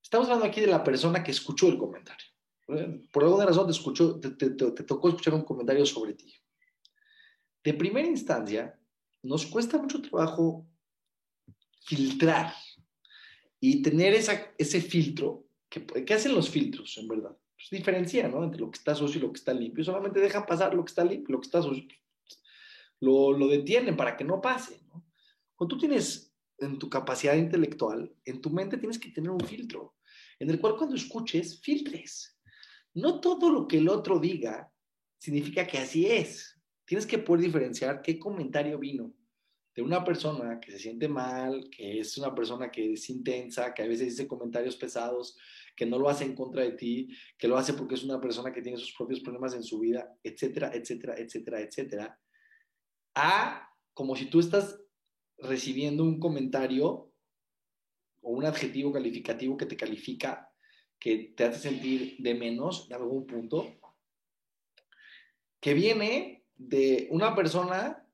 Estamos 0.00 0.28
hablando 0.28 0.46
aquí 0.46 0.60
de 0.60 0.68
la 0.68 0.84
persona 0.84 1.24
que 1.24 1.32
escuchó 1.32 1.68
el 1.68 1.78
comentario. 1.78 2.31
Por 2.66 3.24
alguna 3.24 3.46
razón 3.46 4.20
te, 4.20 4.30
te, 4.30 4.50
te, 4.50 4.82
tocó 4.84 5.08
escuchar 5.08 5.34
un 5.34 5.44
comentario 5.44 5.84
sobre 5.84 6.14
ti. 6.14 6.34
De 7.62 7.74
primera 7.74 8.08
instancia, 8.08 8.78
nos 9.22 9.46
cuesta 9.46 9.78
mucho 9.78 10.00
trabajo 10.00 10.66
filtrar 11.84 12.52
y 13.60 13.82
tener 13.82 14.14
esa, 14.14 14.52
ese 14.58 14.80
filtro 14.80 15.46
¿Qué, 16.04 16.14
hacen 16.14 16.34
los 16.34 16.50
filtros, 16.50 16.98
en 16.98 17.08
verdad? 17.08 17.34
Pues 17.54 17.70
diferencian, 17.70 18.30
¿no? 18.30 18.44
Entre 18.44 18.60
lo 18.60 18.70
que 18.70 18.78
está 18.78 18.94
sucio 18.94 19.18
y 19.18 19.22
lo 19.22 19.32
que 19.32 19.38
está 19.38 19.54
limpio. 19.54 19.82
Solamente 19.82 20.20
dejan 20.20 20.44
pasar 20.44 20.74
lo 20.74 20.84
que 20.84 20.90
está 20.90 21.02
limpio, 21.02 21.34
lo 21.34 21.40
que 21.40 21.46
está 21.46 21.62
sucio. 21.62 21.88
Lo, 23.00 23.32
lo 23.32 23.48
detienen 23.48 23.96
para 23.96 24.16
que 24.16 24.24
no 24.24 24.40
pase, 24.40 24.82
¿no? 24.88 25.06
Cuando 25.54 25.74
tú 25.74 25.80
tienes 25.80 26.34
en 26.58 26.78
tu 26.78 26.90
capacidad 26.90 27.34
intelectual, 27.34 28.14
en 28.24 28.40
tu 28.40 28.50
mente 28.50 28.76
tienes 28.76 28.98
que 28.98 29.10
tener 29.10 29.30
un 29.30 29.40
filtro, 29.40 29.96
en 30.38 30.50
el 30.50 30.60
cual 30.60 30.76
cuando 30.76 30.94
escuches, 30.94 31.60
filtres. 31.60 32.38
No 32.94 33.20
todo 33.20 33.50
lo 33.50 33.66
que 33.66 33.78
el 33.78 33.88
otro 33.88 34.18
diga 34.18 34.72
significa 35.18 35.66
que 35.66 35.78
así 35.78 36.06
es. 36.06 36.60
Tienes 36.84 37.06
que 37.06 37.18
poder 37.18 37.44
diferenciar 37.44 38.02
qué 38.02 38.18
comentario 38.18 38.78
vino 38.78 39.14
de 39.74 39.82
una 39.82 40.04
persona 40.04 40.60
que 40.60 40.72
se 40.72 40.78
siente 40.78 41.08
mal, 41.08 41.70
que 41.70 42.00
es 42.00 42.18
una 42.18 42.34
persona 42.34 42.70
que 42.70 42.92
es 42.92 43.08
intensa, 43.08 43.72
que 43.72 43.82
a 43.82 43.86
veces 43.86 44.08
dice 44.08 44.28
comentarios 44.28 44.76
pesados, 44.76 45.38
que 45.74 45.86
no 45.86 45.98
lo 45.98 46.08
hace 46.08 46.24
en 46.24 46.34
contra 46.34 46.62
de 46.62 46.72
ti, 46.72 47.08
que 47.38 47.48
lo 47.48 47.56
hace 47.56 47.72
porque 47.72 47.94
es 47.94 48.04
una 48.04 48.20
persona 48.20 48.52
que 48.52 48.60
tiene 48.60 48.76
sus 48.76 48.92
propios 48.92 49.20
problemas 49.20 49.54
en 49.54 49.62
su 49.62 49.78
vida, 49.78 50.14
etcétera, 50.22 50.70
etcétera, 50.74 51.14
etcétera, 51.16 51.60
etcétera, 51.60 52.20
a 53.14 53.68
como 53.94 54.14
si 54.16 54.26
tú 54.26 54.40
estás 54.40 54.78
recibiendo 55.38 56.04
un 56.04 56.18
comentario 56.18 57.10
o 58.20 58.30
un 58.30 58.44
adjetivo 58.44 58.92
calificativo 58.92 59.56
que 59.56 59.66
te 59.66 59.76
califica, 59.76 60.51
que 61.02 61.32
te 61.36 61.42
hace 61.42 61.58
sentir 61.58 62.14
de 62.20 62.32
menos 62.32 62.86
en 62.88 62.94
algún 62.94 63.26
punto, 63.26 63.74
que 65.58 65.74
viene 65.74 66.44
de 66.54 67.08
una 67.10 67.34
persona 67.34 68.06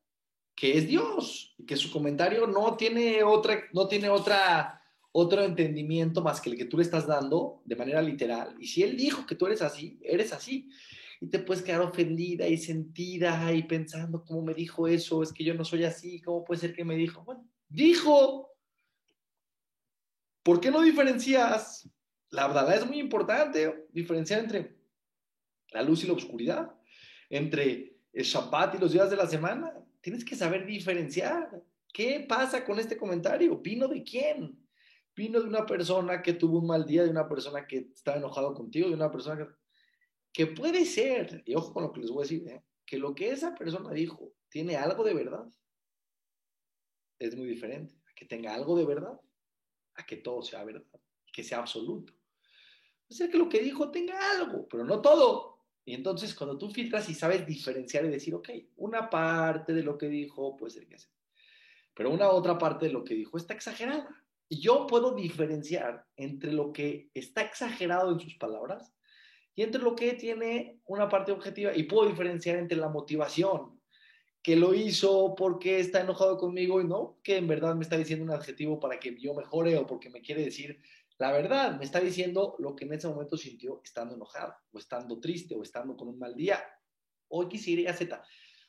que 0.54 0.78
es 0.78 0.88
Dios, 0.88 1.54
que 1.66 1.76
su 1.76 1.92
comentario 1.92 2.46
no 2.46 2.78
tiene 2.78 3.22
otra, 3.22 3.64
no 3.74 3.88
tiene 3.88 4.08
otra, 4.08 4.82
otro 5.12 5.42
entendimiento 5.42 6.22
más 6.22 6.40
que 6.40 6.48
el 6.48 6.56
que 6.56 6.64
tú 6.64 6.78
le 6.78 6.82
estás 6.82 7.06
dando 7.06 7.60
de 7.66 7.76
manera 7.76 8.00
literal. 8.00 8.56
Y 8.58 8.66
si 8.66 8.82
él 8.82 8.96
dijo 8.96 9.26
que 9.26 9.34
tú 9.34 9.44
eres 9.44 9.60
así, 9.60 10.00
eres 10.02 10.32
así. 10.32 10.70
Y 11.20 11.26
te 11.26 11.40
puedes 11.40 11.62
quedar 11.62 11.82
ofendida 11.82 12.48
y 12.48 12.56
sentida 12.56 13.52
y 13.52 13.64
pensando, 13.64 14.24
¿cómo 14.24 14.40
me 14.40 14.54
dijo 14.54 14.88
eso? 14.88 15.22
Es 15.22 15.34
que 15.34 15.44
yo 15.44 15.52
no 15.52 15.62
soy 15.66 15.84
así, 15.84 16.22
¿cómo 16.22 16.42
puede 16.42 16.62
ser 16.62 16.72
que 16.74 16.86
me 16.86 16.96
dijo? 16.96 17.22
Bueno, 17.22 17.46
dijo. 17.68 18.50
¿Por 20.42 20.58
qué 20.58 20.70
no 20.70 20.80
diferencias? 20.80 21.86
La 22.30 22.46
verdad 22.46 22.76
es 22.76 22.86
muy 22.86 22.98
importante 22.98 23.86
diferenciar 23.90 24.40
entre 24.40 24.76
la 25.70 25.82
luz 25.82 26.04
y 26.04 26.06
la 26.06 26.12
oscuridad, 26.12 26.74
entre 27.30 27.96
el 28.12 28.24
Shabbat 28.24 28.74
y 28.74 28.78
los 28.78 28.92
días 28.92 29.10
de 29.10 29.16
la 29.16 29.26
semana. 29.26 29.72
Tienes 30.00 30.24
que 30.24 30.36
saber 30.36 30.66
diferenciar. 30.66 31.62
¿Qué 31.92 32.24
pasa 32.28 32.64
con 32.64 32.78
este 32.78 32.96
comentario? 32.96 33.58
¿Vino 33.58 33.88
de 33.88 34.02
quién? 34.02 34.66
¿Vino 35.16 35.40
de 35.40 35.48
una 35.48 35.66
persona 35.66 36.22
que 36.22 36.34
tuvo 36.34 36.58
un 36.58 36.66
mal 36.66 36.86
día, 36.86 37.02
de 37.02 37.10
una 37.10 37.28
persona 37.28 37.66
que 37.66 37.88
estaba 37.94 38.18
enojado 38.18 38.54
contigo, 38.54 38.88
de 38.88 38.94
una 38.94 39.10
persona 39.10 39.48
que... 40.32 40.46
puede 40.46 40.84
ser, 40.84 41.42
y 41.44 41.54
ojo 41.54 41.72
con 41.72 41.82
lo 41.82 41.92
que 41.92 42.00
les 42.00 42.10
voy 42.10 42.20
a 42.20 42.28
decir, 42.28 42.48
¿eh? 42.48 42.62
que 42.86 42.98
lo 42.98 43.14
que 43.14 43.30
esa 43.30 43.54
persona 43.54 43.90
dijo 43.92 44.32
tiene 44.48 44.76
algo 44.76 45.02
de 45.02 45.14
verdad. 45.14 45.46
Es 47.18 47.36
muy 47.36 47.46
diferente 47.46 47.94
a 48.08 48.14
que 48.14 48.26
tenga 48.26 48.54
algo 48.54 48.78
de 48.78 48.86
verdad, 48.86 49.20
a 49.94 50.06
que 50.06 50.16
todo 50.16 50.42
sea 50.42 50.64
verdad, 50.64 51.00
que 51.32 51.42
sea 51.42 51.58
absoluto. 51.58 52.17
Sea, 53.08 53.30
que 53.30 53.38
lo 53.38 53.48
que 53.48 53.60
dijo 53.60 53.90
tenga 53.90 54.18
algo, 54.32 54.66
pero 54.68 54.84
no 54.84 55.00
todo. 55.00 55.58
Y 55.84 55.94
entonces 55.94 56.34
cuando 56.34 56.58
tú 56.58 56.70
filtras 56.70 57.08
y 57.08 57.14
sabes 57.14 57.46
diferenciar 57.46 58.04
y 58.04 58.10
decir, 58.10 58.34
ok, 58.34 58.50
una 58.76 59.08
parte 59.08 59.72
de 59.72 59.82
lo 59.82 59.96
que 59.96 60.08
dijo 60.08 60.56
puede 60.56 60.72
ser 60.72 60.86
que 60.86 60.98
sea, 60.98 61.10
pero 61.94 62.10
una 62.10 62.28
otra 62.28 62.58
parte 62.58 62.86
de 62.86 62.92
lo 62.92 63.04
que 63.04 63.14
dijo 63.14 63.38
está 63.38 63.54
exagerada. 63.54 64.08
Y 64.50 64.60
yo 64.60 64.86
puedo 64.86 65.14
diferenciar 65.14 66.06
entre 66.16 66.52
lo 66.52 66.72
que 66.72 67.10
está 67.14 67.42
exagerado 67.42 68.12
en 68.12 68.20
sus 68.20 68.34
palabras 68.36 68.94
y 69.54 69.62
entre 69.62 69.82
lo 69.82 69.94
que 69.96 70.12
tiene 70.12 70.80
una 70.84 71.08
parte 71.08 71.32
objetiva 71.32 71.74
y 71.74 71.84
puedo 71.84 72.08
diferenciar 72.08 72.56
entre 72.56 72.78
la 72.78 72.88
motivación 72.88 73.78
que 74.42 74.56
lo 74.56 74.72
hizo 74.72 75.34
porque 75.34 75.80
está 75.80 76.00
enojado 76.00 76.38
conmigo 76.38 76.80
y 76.80 76.84
no 76.84 77.18
que 77.22 77.36
en 77.36 77.48
verdad 77.48 77.74
me 77.74 77.82
está 77.82 77.96
diciendo 77.96 78.24
un 78.24 78.30
adjetivo 78.30 78.78
para 78.78 79.00
que 79.00 79.16
yo 79.18 79.34
mejore 79.34 79.76
o 79.76 79.86
porque 79.86 80.10
me 80.10 80.22
quiere 80.22 80.44
decir 80.44 80.80
la 81.18 81.32
verdad, 81.32 81.76
me 81.76 81.84
está 81.84 82.00
diciendo 82.00 82.54
lo 82.58 82.76
que 82.76 82.84
en 82.84 82.92
ese 82.92 83.08
momento 83.08 83.36
sintió 83.36 83.80
estando 83.82 84.14
enojada, 84.14 84.62
o 84.70 84.78
estando 84.78 85.18
triste, 85.18 85.56
o 85.56 85.62
estando 85.62 85.96
con 85.96 86.08
un 86.08 86.18
mal 86.18 86.34
día, 86.34 86.64
o 87.28 87.42
X, 87.44 87.68
Y, 87.68 87.86
Z. 87.92 88.24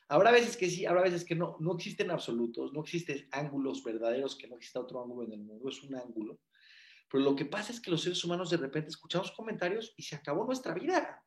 Habrá 0.08 0.32
veces 0.32 0.56
que 0.56 0.68
sí, 0.68 0.84
habrá 0.84 1.02
veces 1.02 1.24
que 1.24 1.36
no. 1.36 1.56
No 1.60 1.74
existen 1.76 2.10
absolutos, 2.10 2.72
no 2.72 2.80
existen 2.80 3.28
ángulos 3.30 3.84
verdaderos, 3.84 4.34
que 4.34 4.48
no 4.48 4.56
exista 4.56 4.80
otro 4.80 5.00
ángulo 5.00 5.24
en 5.28 5.34
el 5.34 5.40
mundo, 5.40 5.68
es 5.68 5.80
un 5.84 5.94
ángulo. 5.94 6.40
Pero 7.08 7.22
lo 7.22 7.36
que 7.36 7.44
pasa 7.44 7.72
es 7.72 7.80
que 7.80 7.90
los 7.90 8.02
seres 8.02 8.24
humanos 8.24 8.50
de 8.50 8.56
repente 8.56 8.88
escuchamos 8.88 9.30
comentarios 9.30 9.94
y 9.96 10.02
se 10.02 10.16
acabó 10.16 10.44
nuestra 10.44 10.74
vida. 10.74 11.24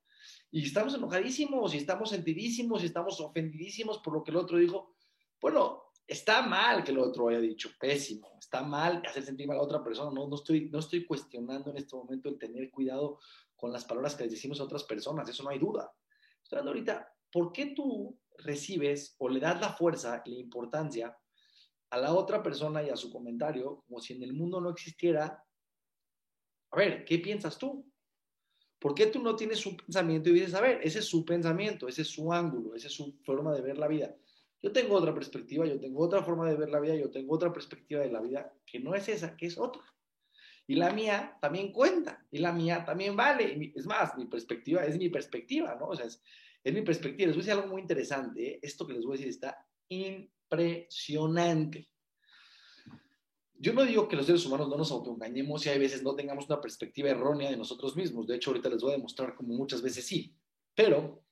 Y 0.51 0.65
estamos 0.65 0.93
enojadísimos, 0.93 1.73
y 1.73 1.77
estamos 1.77 2.09
sentidísimos, 2.09 2.83
y 2.83 2.87
estamos 2.87 3.21
ofendidísimos 3.21 3.99
por 3.99 4.13
lo 4.13 4.23
que 4.23 4.31
el 4.31 4.37
otro 4.37 4.57
dijo. 4.57 4.95
Bueno, 5.39 5.82
está 6.07 6.41
mal 6.41 6.83
que 6.83 6.91
el 6.91 6.99
otro 6.99 7.29
haya 7.29 7.39
dicho 7.39 7.69
pésimo, 7.79 8.37
está 8.39 8.61
mal 8.63 9.01
hacer 9.05 9.23
sentir 9.23 9.47
mal 9.47 9.57
a 9.57 9.61
otra 9.61 9.83
persona, 9.83 10.11
no, 10.11 10.27
no, 10.27 10.35
estoy, 10.35 10.69
no 10.69 10.79
estoy 10.79 11.05
cuestionando 11.05 11.71
en 11.71 11.77
este 11.77 11.95
momento 11.95 12.29
el 12.29 12.37
tener 12.37 12.69
cuidado 12.69 13.19
con 13.55 13.71
las 13.71 13.85
palabras 13.85 14.15
que 14.15 14.23
les 14.23 14.33
decimos 14.33 14.59
a 14.59 14.63
otras 14.63 14.83
personas, 14.83 15.27
eso 15.29 15.43
no 15.43 15.49
hay 15.49 15.59
duda. 15.59 15.91
Estoy 16.41 16.59
hablando 16.59 16.71
ahorita, 16.71 17.15
¿por 17.31 17.51
qué 17.51 17.67
tú 17.67 18.19
recibes 18.37 19.15
o 19.19 19.29
le 19.29 19.39
das 19.39 19.59
la 19.61 19.73
fuerza 19.73 20.21
y 20.25 20.31
la 20.31 20.39
importancia 20.39 21.17
a 21.89 21.97
la 21.97 22.13
otra 22.13 22.43
persona 22.43 22.83
y 22.83 22.89
a 22.89 22.97
su 22.97 23.11
comentario 23.11 23.83
como 23.87 23.99
si 23.99 24.13
en 24.13 24.23
el 24.23 24.33
mundo 24.33 24.59
no 24.59 24.69
existiera? 24.69 25.43
A 26.71 26.77
ver, 26.77 27.05
¿qué 27.05 27.19
piensas 27.19 27.57
tú? 27.57 27.89
¿Por 28.79 28.93
qué 28.93 29.07
tú 29.07 29.21
no 29.21 29.35
tienes 29.35 29.65
un 29.65 29.77
pensamiento 29.77 30.29
y 30.29 30.33
dices, 30.33 30.55
a 30.55 30.61
ver, 30.61 30.81
ese 30.83 30.99
es 30.99 31.05
su 31.05 31.23
pensamiento, 31.23 31.87
ese 31.87 32.01
es 32.01 32.09
su 32.09 32.33
ángulo, 32.33 32.75
esa 32.75 32.87
es 32.87 32.93
su 32.93 33.17
forma 33.23 33.53
de 33.53 33.61
ver 33.61 33.77
la 33.77 33.87
vida? 33.87 34.13
Yo 34.63 34.71
tengo 34.71 34.95
otra 34.95 35.13
perspectiva, 35.13 35.65
yo 35.65 35.77
tengo 35.77 36.01
otra 36.01 36.23
forma 36.23 36.49
de 36.49 36.55
ver 36.55 36.69
la 36.69 36.79
vida, 36.79 36.95
yo 36.95 37.11
tengo 37.11 37.35
otra 37.35 37.51
perspectiva 37.51 37.99
de 37.99 38.09
la 38.09 38.21
vida 38.21 38.53
que 38.65 38.79
no 38.79 38.95
es 38.95 39.09
esa, 39.09 39.35
que 39.35 39.47
es 39.47 39.57
otra. 39.57 39.83
Y 40.65 40.75
la 40.75 40.93
mía 40.93 41.37
también 41.41 41.73
cuenta, 41.73 42.25
y 42.31 42.37
la 42.37 42.53
mía 42.53 42.85
también 42.85 43.17
vale. 43.17 43.73
Es 43.75 43.85
más, 43.85 44.17
mi 44.17 44.25
perspectiva 44.25 44.85
es 44.85 44.97
mi 44.97 45.09
perspectiva, 45.09 45.75
¿no? 45.75 45.87
O 45.87 45.95
sea, 45.95 46.05
es, 46.05 46.23
mi 46.63 46.81
perspectiva. 46.81 47.27
Les 47.27 47.35
voy 47.35 47.41
a 47.41 47.45
decir 47.45 47.59
algo 47.59 47.73
muy 47.73 47.81
interesante. 47.81 48.53
¿eh? 48.53 48.59
Esto 48.61 48.87
que 48.87 48.93
les 48.93 49.03
voy 49.03 49.15
a 49.15 49.17
decir 49.17 49.27
está 49.27 49.67
impresionante. 49.89 51.89
Yo 53.55 53.73
no 53.73 53.83
digo 53.83 54.07
que 54.07 54.15
los 54.15 54.25
seres 54.25 54.45
humanos 54.45 54.69
no 54.69 54.77
nos 54.77 54.91
autoengañemos 54.91 55.65
y 55.65 55.69
hay 55.69 55.79
veces 55.79 56.03
no 56.03 56.15
tengamos 56.15 56.45
una 56.45 56.61
perspectiva 56.61 57.09
errónea 57.09 57.51
de 57.51 57.57
nosotros 57.57 57.97
mismos. 57.97 58.27
De 58.27 58.37
hecho, 58.37 58.51
ahorita 58.51 58.69
les 58.69 58.81
voy 58.81 58.93
a 58.93 58.95
demostrar 58.95 59.35
como 59.35 59.53
muchas 59.53 59.81
veces 59.81 60.05
sí. 60.05 60.33
Pero, 60.73 61.25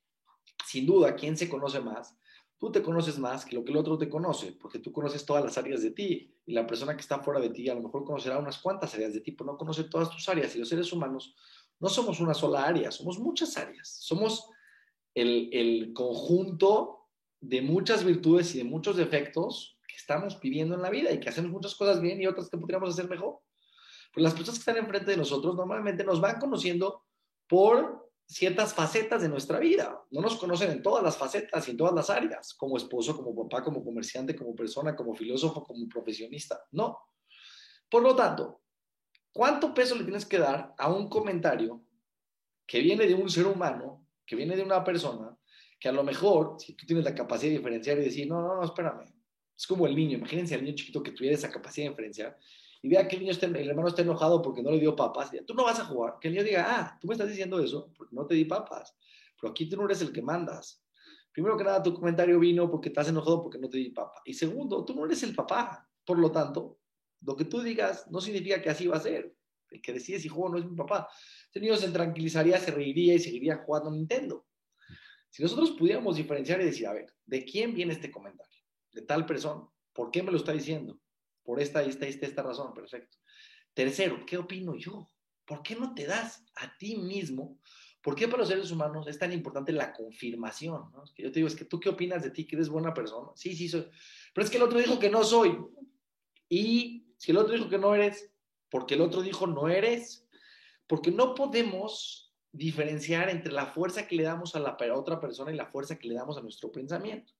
sin 0.68 0.86
duda, 0.86 1.16
¿quién 1.16 1.38
se 1.38 1.48
conoce 1.48 1.80
más? 1.80 2.18
Tú 2.62 2.72
te 2.72 2.84
conoces 2.84 3.18
más 3.18 3.44
que 3.44 3.56
lo 3.56 3.65
que 3.65 3.72
el 3.72 3.77
otro 3.77 3.98
te 3.98 4.08
conoce, 4.08 4.51
porque 4.51 4.77
tú 4.77 4.91
conoces 4.91 5.25
todas 5.25 5.44
las 5.44 5.58
áreas 5.58 5.82
de 5.82 5.89
ti 5.89 6.32
y 6.46 6.53
la 6.53 6.68
persona 6.68 6.94
que 6.94 7.01
está 7.01 7.18
fuera 7.18 7.39
de 7.39 7.50
ti 7.50 7.68
a 7.68 7.74
lo 7.74 7.82
mejor 7.82 8.06
conocerá 8.06 8.38
unas 8.38 8.60
cuantas 8.60 8.94
áreas 8.94 9.15
de 9.15 9.22
ti, 9.22 9.32
pero 9.32 9.51
no 9.51 9.58
conoce 9.58 9.86
todas 9.86 10.12
tus 10.12 10.30
áreas. 10.30 10.56
Y 10.56 10.60
los 10.60 10.70
seres 10.70 10.94
humanos 10.94 11.36
no 11.80 11.89
somos 11.89 12.20
una 12.20 12.36
sola 12.36 12.63
área, 12.63 12.91
somos 12.91 13.18
muchas 13.18 13.58
áreas. 13.58 13.88
Somos 14.01 14.48
el, 15.15 15.50
el 15.51 15.91
conjunto 15.91 17.08
de 17.39 17.63
muchas 17.63 18.03
virtudes 18.03 18.53
y 18.53 18.60
de 18.60 18.63
muchos 18.63 18.96
defectos 18.96 19.80
que 19.88 19.96
estamos 19.96 20.39
viviendo 20.39 20.75
en 20.75 20.84
la 20.84 20.91
vida 20.91 21.12
y 21.12 21.20
que 21.20 21.30
hacemos 21.30 21.50
muchas 21.50 21.74
cosas 21.74 22.00
bien 22.00 22.22
y 22.22 22.27
otras 22.27 22.48
que 22.48 22.60
podríamos 22.60 22.91
hacer 22.91 23.10
mejor. 23.10 23.39
Pues 24.13 24.24
las 24.24 24.36
personas 24.36 24.60
que 24.60 24.70
están 24.70 24.77
enfrente 24.77 25.10
de 25.10 25.18
nosotros 25.18 25.56
normalmente 25.56 26.03
nos 26.03 26.22
van 26.22 26.39
conociendo 26.39 27.06
por 27.48 28.11
ciertas 28.32 28.74
facetas 28.74 29.22
de 29.22 29.28
nuestra 29.28 29.60
vida. 29.60 30.02
No 30.10 30.22
nos 30.22 30.38
conocen 30.38 30.72
en 30.72 30.82
todas 30.82 31.04
las 31.04 31.18
facetas 31.18 31.68
y 31.68 31.72
en 31.72 31.78
todas 31.78 31.94
las 31.94 32.10
áreas, 32.10 32.54
como 32.54 32.78
esposo, 32.78 33.16
como 33.16 33.36
papá, 33.36 33.62
como 33.62 33.84
comerciante, 33.84 34.36
como 34.36 34.56
persona, 34.56 34.96
como 34.96 35.14
filósofo, 35.14 35.64
como 35.64 35.88
profesionista. 35.90 36.64
No. 36.72 36.98
Por 37.90 38.04
lo 38.04 38.16
tanto, 38.16 38.62
¿cuánto 39.34 39.74
peso 39.74 39.96
le 39.96 40.06
tienes 40.06 40.26
que 40.26 40.40
dar 40.40 40.74
a 40.78 40.90
un 40.90 41.10
comentario 41.10 41.84
que 42.66 42.80
viene 42.80 43.06
de 43.06 43.16
un 43.16 43.30
ser 43.30 43.48
humano, 43.48 44.08
que 44.26 44.38
viene 44.38 44.56
de 44.56 44.64
una 44.64 44.82
persona, 44.82 45.38
que 45.78 45.90
a 45.90 45.92
lo 45.92 46.04
mejor, 46.04 46.56
si 46.58 46.74
tú 46.74 46.86
tienes 46.86 47.04
la 47.04 47.14
capacidad 47.14 47.52
de 47.52 47.58
diferenciar 47.58 47.98
y 47.98 48.04
decir, 48.04 48.30
no, 48.30 48.42
no, 48.42 48.56
no, 48.56 48.64
espérame. 48.64 49.14
Es 49.58 49.68
como 49.68 49.86
el 49.86 49.96
niño, 49.96 50.18
imagínense 50.18 50.56
al 50.56 50.64
niño 50.64 50.76
chiquito 50.76 51.04
que 51.04 51.12
tuviera 51.12 51.36
esa 51.36 51.52
capacidad 51.52 51.88
de 51.88 51.90
diferenciar 51.90 52.38
y 52.82 52.90
vea 52.90 53.08
que 53.08 53.16
el, 53.16 53.22
niño 53.22 53.32
está, 53.32 53.46
el 53.46 53.70
hermano 53.70 53.90
está 53.90 54.02
enojado 54.02 54.42
porque 54.42 54.64
no 54.64 54.72
le 54.72 54.80
dio 54.80 54.96
papas, 54.96 55.32
tú 55.46 55.54
no 55.54 55.66
vas 55.66 55.80
a 55.80 55.86
jugar. 55.86 56.18
Que 56.20 56.30
el 56.30 56.34
niño 56.34 56.44
diga, 56.44 56.66
ah, 56.68 56.98
tú 57.00 57.08
me 57.08 57.14
estás 57.14 57.30
diciendo 57.30 57.60
eso 57.60 57.92
porque 57.96 58.16
no 58.16 58.26
te 58.26 58.36
di 58.36 58.46
papas, 58.46 58.96
pero 59.40 59.52
aquí 59.52 59.70
tú 59.70 59.78
no 59.78 59.86
eres 59.86 60.02
el 60.02 60.12
que 60.12 60.22
mandas. 60.22 60.84
Primero 61.32 61.58
que 61.58 61.64
nada, 61.64 61.82
tu 61.82 61.94
comentario 61.94 62.40
vino 62.40 62.70
porque 62.70 62.90
estás 62.90 63.08
enojado 63.08 63.42
porque 63.42 63.58
no 63.58 63.70
te 63.70 63.78
di 63.78 63.90
papa. 63.92 64.22
Y 64.26 64.34
segundo, 64.34 64.84
tú 64.84 64.94
no 64.94 65.06
eres 65.06 65.24
el 65.24 65.34
papá. 65.34 65.88
Por 66.04 66.20
lo 66.20 66.32
tanto, 66.32 66.80
lo 67.22 67.36
que 67.36 67.46
tú 67.46 67.62
digas 67.62 68.10
no 68.10 68.20
significa 68.20 68.62
que 68.62 68.70
así 68.70 68.88
va 68.88 68.98
a 68.98 69.02
ser. 69.02 69.34
El 69.70 69.82
que 69.82 69.94
decide 69.94 70.20
si 70.20 70.28
juego 70.28 70.50
no 70.50 70.58
es 70.58 70.66
mi 70.66 70.76
papá. 70.76 71.08
Ese 71.50 71.60
niño 71.62 71.78
se 71.78 71.90
tranquilizaría, 71.90 72.60
se 72.60 72.72
reiría 72.72 73.14
y 73.14 73.20
seguiría 73.20 73.58
jugando 73.58 73.92
Nintendo. 73.92 74.46
Si 75.30 75.42
nosotros 75.42 75.72
pudiéramos 75.72 76.18
diferenciar 76.18 76.60
y 76.62 76.66
decir, 76.66 76.88
a 76.88 76.94
ver, 76.94 77.14
¿de 77.26 77.46
quién 77.46 77.74
viene 77.74 77.94
este 77.94 78.12
comentario? 78.12 78.60
De 78.92 79.04
tal 79.04 79.26
persona. 79.26 79.66
¿Por 79.94 80.12
qué 80.12 80.22
me 80.24 80.32
lo 80.32 80.38
está 80.38 80.52
diciendo? 80.52 81.00
Por 81.51 81.60
esta, 81.60 81.84
esta, 81.84 82.08
esta, 82.08 82.25
esta 82.25 82.43
razón, 82.43 82.74
perfecto. 82.74 83.17
Tercero, 83.74 84.25
¿qué 84.25 84.38
opino 84.38 84.74
yo? 84.77 85.12
¿por 85.51 85.63
qué 85.63 85.75
no 85.75 85.93
te 85.93 86.05
das 86.05 86.46
a 86.55 86.77
ti 86.77 86.96
mismo? 86.96 87.60
¿Por 88.01 88.15
qué 88.15 88.29
para 88.29 88.38
los 88.38 88.48
seres 88.48 88.72
humanos 88.72 89.05
es 89.10 89.20
tan 89.20 89.34
importante 89.34 89.74
la 89.74 89.91
confirmación? 89.91 90.93
que 91.13 91.24
yo 91.24 91.29
te 91.29 91.39
digo, 91.39 91.50
es 91.50 91.58
que 91.58 91.65
tú 91.65 91.77
qué 91.77 91.89
opinas 91.89 92.24
de 92.24 92.31
ti, 92.31 92.48
que 92.48 92.55
eres 92.55 92.70
buena 92.70 92.93
persona. 92.93 93.31
Sí, 93.36 93.53
sí, 93.53 93.67
soy. 93.67 93.86
Pero 94.34 94.46
es 94.46 94.50
que 94.50 94.55
el 94.55 94.63
otro 94.63 94.79
dijo 94.79 94.98
que 94.98 95.10
no 95.10 95.25
soy. 95.25 95.58
Y 96.48 97.13
si 97.17 97.31
el 97.31 97.38
otro 97.38 97.53
dijo 97.53 97.67
que 97.67 97.77
no 97.77 97.93
eres, 97.93 98.31
porque 98.70 98.93
el 98.93 99.01
otro 99.01 99.22
dijo 99.22 99.46
no 99.46 99.67
eres, 99.67 100.25
porque 100.88 101.12
no 101.12 101.36
podemos 101.36 102.34
diferenciar 102.53 103.29
entre 103.29 103.51
la 103.51 103.65
fuerza 103.65 104.08
que 104.08 104.15
le 104.15 104.24
damos 104.24 104.55
a 104.55 104.62
la 104.62 104.77
otra 104.96 105.20
persona 105.20 105.51
y 105.51 105.58
la 105.58 105.70
fuerza 105.70 106.00
que 106.00 106.08
le 106.08 106.15
damos 106.15 106.38
a 106.38 106.41
nuestro 106.41 106.72
pensamiento. 106.72 107.34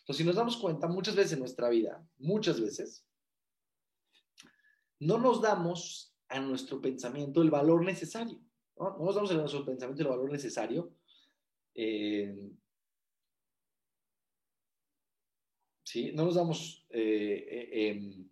Entonces, 0.00 0.18
si 0.18 0.24
nos 0.24 0.36
damos 0.36 0.58
cuenta, 0.58 0.86
muchas 0.86 1.16
veces 1.16 1.32
en 1.32 1.38
nuestra 1.38 1.70
vida, 1.70 2.06
muchas 2.18 2.60
veces, 2.60 3.06
no 5.00 5.18
nos 5.18 5.40
damos 5.40 6.14
a 6.28 6.40
nuestro 6.40 6.80
pensamiento 6.80 7.42
el 7.42 7.50
valor 7.50 7.84
necesario. 7.84 8.40
No, 8.76 8.96
nos 8.98 9.14
damos 9.14 9.30
a 9.30 9.34
nuestro 9.34 9.64
pensamiento 9.64 10.02
el 10.02 10.08
valor 10.08 10.32
necesario. 10.32 10.92
Eh, 11.74 12.50
¿sí? 15.84 16.12
No 16.12 16.24
nos 16.24 16.34
damos 16.34 16.86
eh, 16.90 17.46
eh, 17.48 17.88
em, 17.88 18.28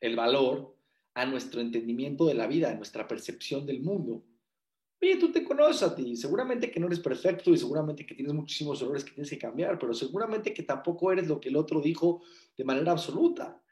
el 0.00 0.16
valor 0.16 0.76
a 1.14 1.26
nuestro 1.26 1.60
entendimiento 1.60 2.26
de 2.26 2.34
la 2.34 2.46
vida, 2.46 2.70
a 2.70 2.74
nuestra 2.74 3.06
percepción 3.06 3.66
del 3.66 3.82
mundo. 3.82 4.24
Oye, 5.00 5.16
tú 5.16 5.30
te 5.30 5.44
conoces 5.44 5.82
a 5.82 5.94
ti, 5.94 6.16
seguramente 6.16 6.70
que 6.70 6.80
no 6.80 6.86
eres 6.86 7.00
perfecto 7.00 7.50
y 7.50 7.58
seguramente 7.58 8.06
que 8.06 8.14
tienes 8.14 8.32
muchísimos 8.32 8.80
errores 8.80 9.04
que 9.04 9.12
tienes 9.12 9.30
que 9.30 9.38
cambiar, 9.38 9.78
pero 9.78 9.92
seguramente 9.92 10.54
que 10.54 10.62
tampoco 10.62 11.12
eres 11.12 11.28
lo 11.28 11.38
que 11.38 11.50
el 11.50 11.56
otro 11.56 11.80
dijo 11.80 12.22
de 12.56 12.64
manera 12.64 12.92
absoluta. 12.92 13.62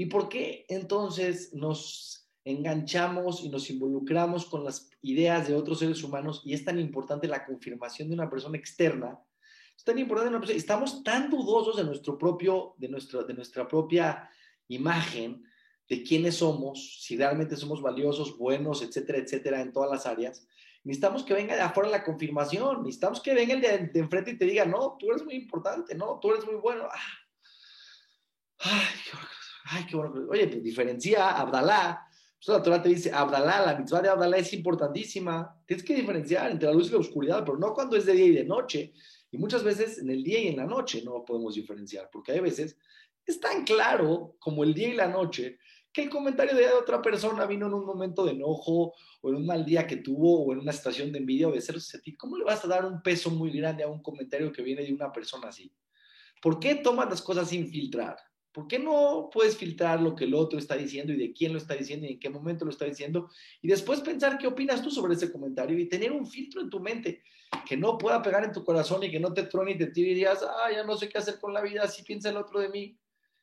¿Y 0.00 0.06
por 0.06 0.28
qué 0.28 0.64
entonces 0.68 1.52
nos 1.54 2.30
enganchamos 2.44 3.42
y 3.42 3.48
nos 3.48 3.68
involucramos 3.68 4.46
con 4.46 4.62
las 4.62 4.88
ideas 5.02 5.48
de 5.48 5.56
otros 5.56 5.80
seres 5.80 6.04
humanos 6.04 6.40
y 6.44 6.54
es 6.54 6.64
tan 6.64 6.78
importante 6.78 7.26
la 7.26 7.44
confirmación 7.44 8.08
de 8.08 8.14
una 8.14 8.30
persona 8.30 8.56
externa? 8.56 9.18
Es 9.76 9.82
tan 9.82 9.98
importante 9.98 10.30
una 10.30 10.38
persona, 10.38 10.56
estamos 10.56 11.02
tan 11.02 11.28
dudosos 11.28 11.76
de 11.76 11.82
nuestro 11.82 12.16
propio, 12.16 12.76
de 12.78 12.88
nuestra, 12.88 13.24
de 13.24 13.34
nuestra 13.34 13.66
propia 13.66 14.30
imagen, 14.68 15.42
de 15.88 16.04
quiénes 16.04 16.36
somos, 16.36 17.02
si 17.02 17.16
realmente 17.16 17.56
somos 17.56 17.82
valiosos, 17.82 18.38
buenos, 18.38 18.82
etcétera, 18.82 19.18
etcétera, 19.18 19.60
en 19.60 19.72
todas 19.72 19.90
las 19.90 20.06
áreas. 20.06 20.46
Necesitamos 20.84 21.24
que 21.24 21.34
venga 21.34 21.56
de 21.56 21.62
afuera 21.62 21.90
la 21.90 22.04
confirmación, 22.04 22.84
necesitamos 22.84 23.20
que 23.20 23.34
venga 23.34 23.54
el 23.54 23.60
de, 23.60 23.98
enfrente 23.98 24.30
y 24.30 24.38
te 24.38 24.44
diga, 24.44 24.64
no, 24.64 24.96
tú 24.96 25.10
eres 25.10 25.24
muy 25.24 25.34
importante, 25.34 25.96
no, 25.96 26.20
tú 26.20 26.30
eres 26.30 26.46
muy 26.46 26.54
bueno. 26.54 26.86
Ah. 28.60 28.82
Ay, 29.64 29.86
qué 29.86 29.96
bueno. 29.96 30.26
Oye, 30.30 30.48
pues 30.48 30.62
diferencia 30.62 31.30
Abdalá. 31.30 32.04
Pues 32.44 32.56
la 32.56 32.62
Torah 32.62 32.82
te 32.82 32.88
dice, 32.88 33.10
Abdalá, 33.12 33.66
la 33.66 33.78
mitzvah 33.78 34.00
de 34.00 34.08
Abdalá 34.08 34.36
es 34.36 34.52
importantísima. 34.52 35.60
Tienes 35.66 35.84
que 35.84 35.94
diferenciar 35.94 36.50
entre 36.50 36.68
la 36.68 36.74
luz 36.74 36.88
y 36.88 36.92
la 36.92 36.98
oscuridad, 36.98 37.44
pero 37.44 37.58
no 37.58 37.74
cuando 37.74 37.96
es 37.96 38.06
de 38.06 38.12
día 38.12 38.26
y 38.26 38.32
de 38.32 38.44
noche. 38.44 38.92
Y 39.30 39.38
muchas 39.38 39.64
veces 39.64 39.98
en 39.98 40.10
el 40.10 40.22
día 40.22 40.40
y 40.40 40.48
en 40.48 40.56
la 40.56 40.66
noche 40.66 41.02
no 41.04 41.24
podemos 41.24 41.54
diferenciar, 41.54 42.08
porque 42.10 42.32
hay 42.32 42.40
veces 42.40 42.78
es 43.28 43.40
tan 43.40 43.64
claro 43.64 44.36
como 44.38 44.64
el 44.64 44.72
día 44.72 44.88
y 44.88 44.94
la 44.94 45.06
noche 45.06 45.58
que 45.92 46.04
el 46.04 46.10
comentario 46.10 46.56
de 46.56 46.70
otra 46.70 47.02
persona 47.02 47.44
vino 47.44 47.66
en 47.66 47.74
un 47.74 47.84
momento 47.84 48.24
de 48.24 48.32
enojo 48.32 48.94
o 49.20 49.28
en 49.28 49.34
un 49.36 49.46
mal 49.46 49.64
día 49.64 49.86
que 49.86 49.96
tuvo 49.96 50.44
o 50.44 50.52
en 50.52 50.60
una 50.60 50.72
situación 50.72 51.12
de 51.12 51.18
envidia 51.18 51.48
o 51.48 51.52
de 51.52 51.60
celos 51.60 51.94
a 51.94 52.00
ti. 52.00 52.16
¿Cómo 52.16 52.38
le 52.38 52.44
vas 52.44 52.64
a 52.64 52.68
dar 52.68 52.86
un 52.86 53.02
peso 53.02 53.30
muy 53.30 53.50
grande 53.50 53.82
a 53.82 53.88
un 53.88 54.02
comentario 54.02 54.50
que 54.50 54.62
viene 54.62 54.82
de 54.82 54.94
una 54.94 55.12
persona 55.12 55.48
así? 55.48 55.70
¿Por 56.40 56.58
qué 56.58 56.76
tomas 56.76 57.10
las 57.10 57.20
cosas 57.20 57.48
sin 57.48 57.68
filtrar? 57.68 58.16
¿Por 58.52 58.66
qué 58.66 58.78
no 58.78 59.28
puedes 59.32 59.56
filtrar 59.56 60.00
lo 60.00 60.14
que 60.14 60.24
el 60.24 60.34
otro 60.34 60.58
está 60.58 60.76
diciendo 60.76 61.12
y 61.12 61.16
de 61.16 61.32
quién 61.32 61.52
lo 61.52 61.58
está 61.58 61.74
diciendo 61.74 62.06
y 62.06 62.12
en 62.12 62.18
qué 62.18 62.30
momento 62.30 62.64
lo 62.64 62.70
está 62.70 62.86
diciendo? 62.86 63.30
Y 63.60 63.68
después 63.68 64.00
pensar 64.00 64.38
qué 64.38 64.46
opinas 64.46 64.82
tú 64.82 64.90
sobre 64.90 65.14
ese 65.14 65.30
comentario 65.30 65.78
y 65.78 65.88
tener 65.88 66.12
un 66.12 66.26
filtro 66.26 66.60
en 66.60 66.70
tu 66.70 66.80
mente 66.80 67.22
que 67.66 67.76
no 67.76 67.98
pueda 67.98 68.22
pegar 68.22 68.44
en 68.44 68.52
tu 68.52 68.64
corazón 68.64 69.02
y 69.04 69.10
que 69.10 69.20
no 69.20 69.32
te 69.32 69.44
trone 69.44 69.72
y 69.72 69.78
te 69.78 69.86
tire 69.88 70.10
y 70.10 70.14
digas, 70.14 70.42
ah, 70.42 70.70
ya 70.72 70.84
no 70.84 70.96
sé 70.96 71.08
qué 71.08 71.18
hacer 71.18 71.38
con 71.38 71.52
la 71.52 71.60
vida, 71.60 71.82
así 71.82 72.02
piensa 72.02 72.30
el 72.30 72.36
otro 72.36 72.60
de 72.60 72.68
mí. 72.68 72.98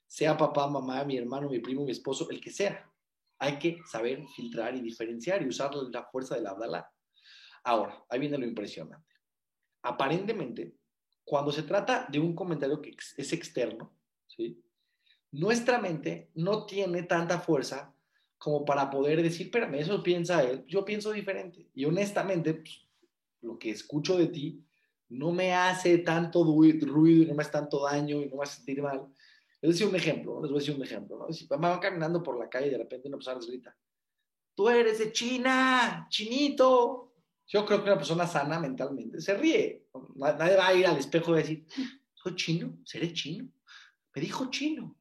Sea 0.08 0.38
papá, 0.38 0.68
mamá, 0.68 1.04
mi 1.04 1.18
hermano, 1.18 1.50
mi 1.50 1.60
primo, 1.60 1.86
mi 1.86 1.92
esposo, 1.92 2.30
el 2.30 2.42
que 2.42 2.52
sea. 2.52 2.92
Hay 3.40 3.60
que 3.60 3.80
saber 3.90 4.24
filtrar 4.36 4.76
y 4.76 4.82
diferenciar 4.82 5.42
y 5.44 5.48
usar 5.48 5.74
la 5.76 6.04
fuerza 6.06 6.36
de 6.36 6.42
la 6.42 6.52
Abdalá. 6.52 6.92
Ahora, 7.64 8.04
ahí 8.10 8.20
viene 8.20 8.38
lo 8.38 8.46
impresionante. 8.46 9.14
Aparentemente, 9.82 10.76
cuando 11.24 11.52
se 11.52 11.64
trata 11.64 12.08
de 12.10 12.20
un 12.20 12.36
comentario 12.36 12.82
que 12.82 12.96
es 13.18 13.34
externo, 13.34 13.96
¿sí? 14.28 14.65
Nuestra 15.32 15.80
mente 15.80 16.30
no 16.36 16.66
tiene 16.66 17.04
tanta 17.04 17.40
fuerza 17.40 17.94
como 18.38 18.64
para 18.64 18.90
poder 18.90 19.22
decir, 19.22 19.48
espérame, 19.48 19.76
eso 19.76 20.04
piensa 20.04 20.44
él, 20.44 20.64
yo 20.68 20.86
pienso 20.86 21.12
diferente. 21.12 21.68
Y 21.74 21.86
honestamente, 21.86 22.54
pues, 22.54 22.88
lo 23.42 23.58
que 23.58 23.72
escucho 23.72 24.18
de 24.18 24.28
ti 24.28 24.64
no 25.10 25.32
me 25.32 25.54
hace 25.54 26.00
tanto 26.00 26.44
ruido 26.44 27.24
y 27.24 27.26
no 27.26 27.36
me 27.36 27.42
hace 27.42 27.52
tanto 27.52 27.84
daño 27.84 28.22
y 28.22 28.28
no 28.28 28.38
me 28.38 28.44
hace 28.44 28.58
sentir 28.58 28.82
mal. 28.82 29.08
Les 29.62 29.62
voy 29.62 29.70
a 29.70 29.74
decir 29.74 29.88
un 29.88 29.96
ejemplo, 29.96 30.42
les 30.42 30.52
voy 30.52 30.58
a 30.58 30.62
decir 30.62 30.76
un 30.76 30.84
ejemplo. 30.84 31.18
¿no? 31.18 31.34
Si 31.34 31.48
van 31.48 31.80
caminando 31.80 32.22
por 32.22 32.38
la 32.38 32.50
calle 32.50 32.68
y 32.68 32.72
de 32.72 32.78
repente 32.78 33.08
una 33.08 33.18
persona 33.18 33.38
les 33.38 33.48
grita, 33.48 33.76
tú 34.54 34.70
eres 34.70 35.00
de 35.00 35.12
China, 35.12 36.08
chinito. 36.10 37.14
Yo 37.48 37.66
creo 37.66 37.80
que 37.80 37.90
una 37.90 37.98
persona 37.98 38.26
sana 38.26 38.60
mentalmente 38.60 39.22
se 39.22 39.36
ríe. 39.36 39.88
Nadie 40.16 40.58
va 40.58 40.68
a 40.68 40.74
ir 40.74 40.88
al 40.88 40.98
espejo 40.98 41.34
y 41.34 41.38
decir, 41.38 41.66
soy 42.14 42.36
chino, 42.36 42.78
seré 42.84 43.14
chino. 43.14 43.48
Me 44.14 44.22
dijo 44.22 44.50
chino 44.50 44.96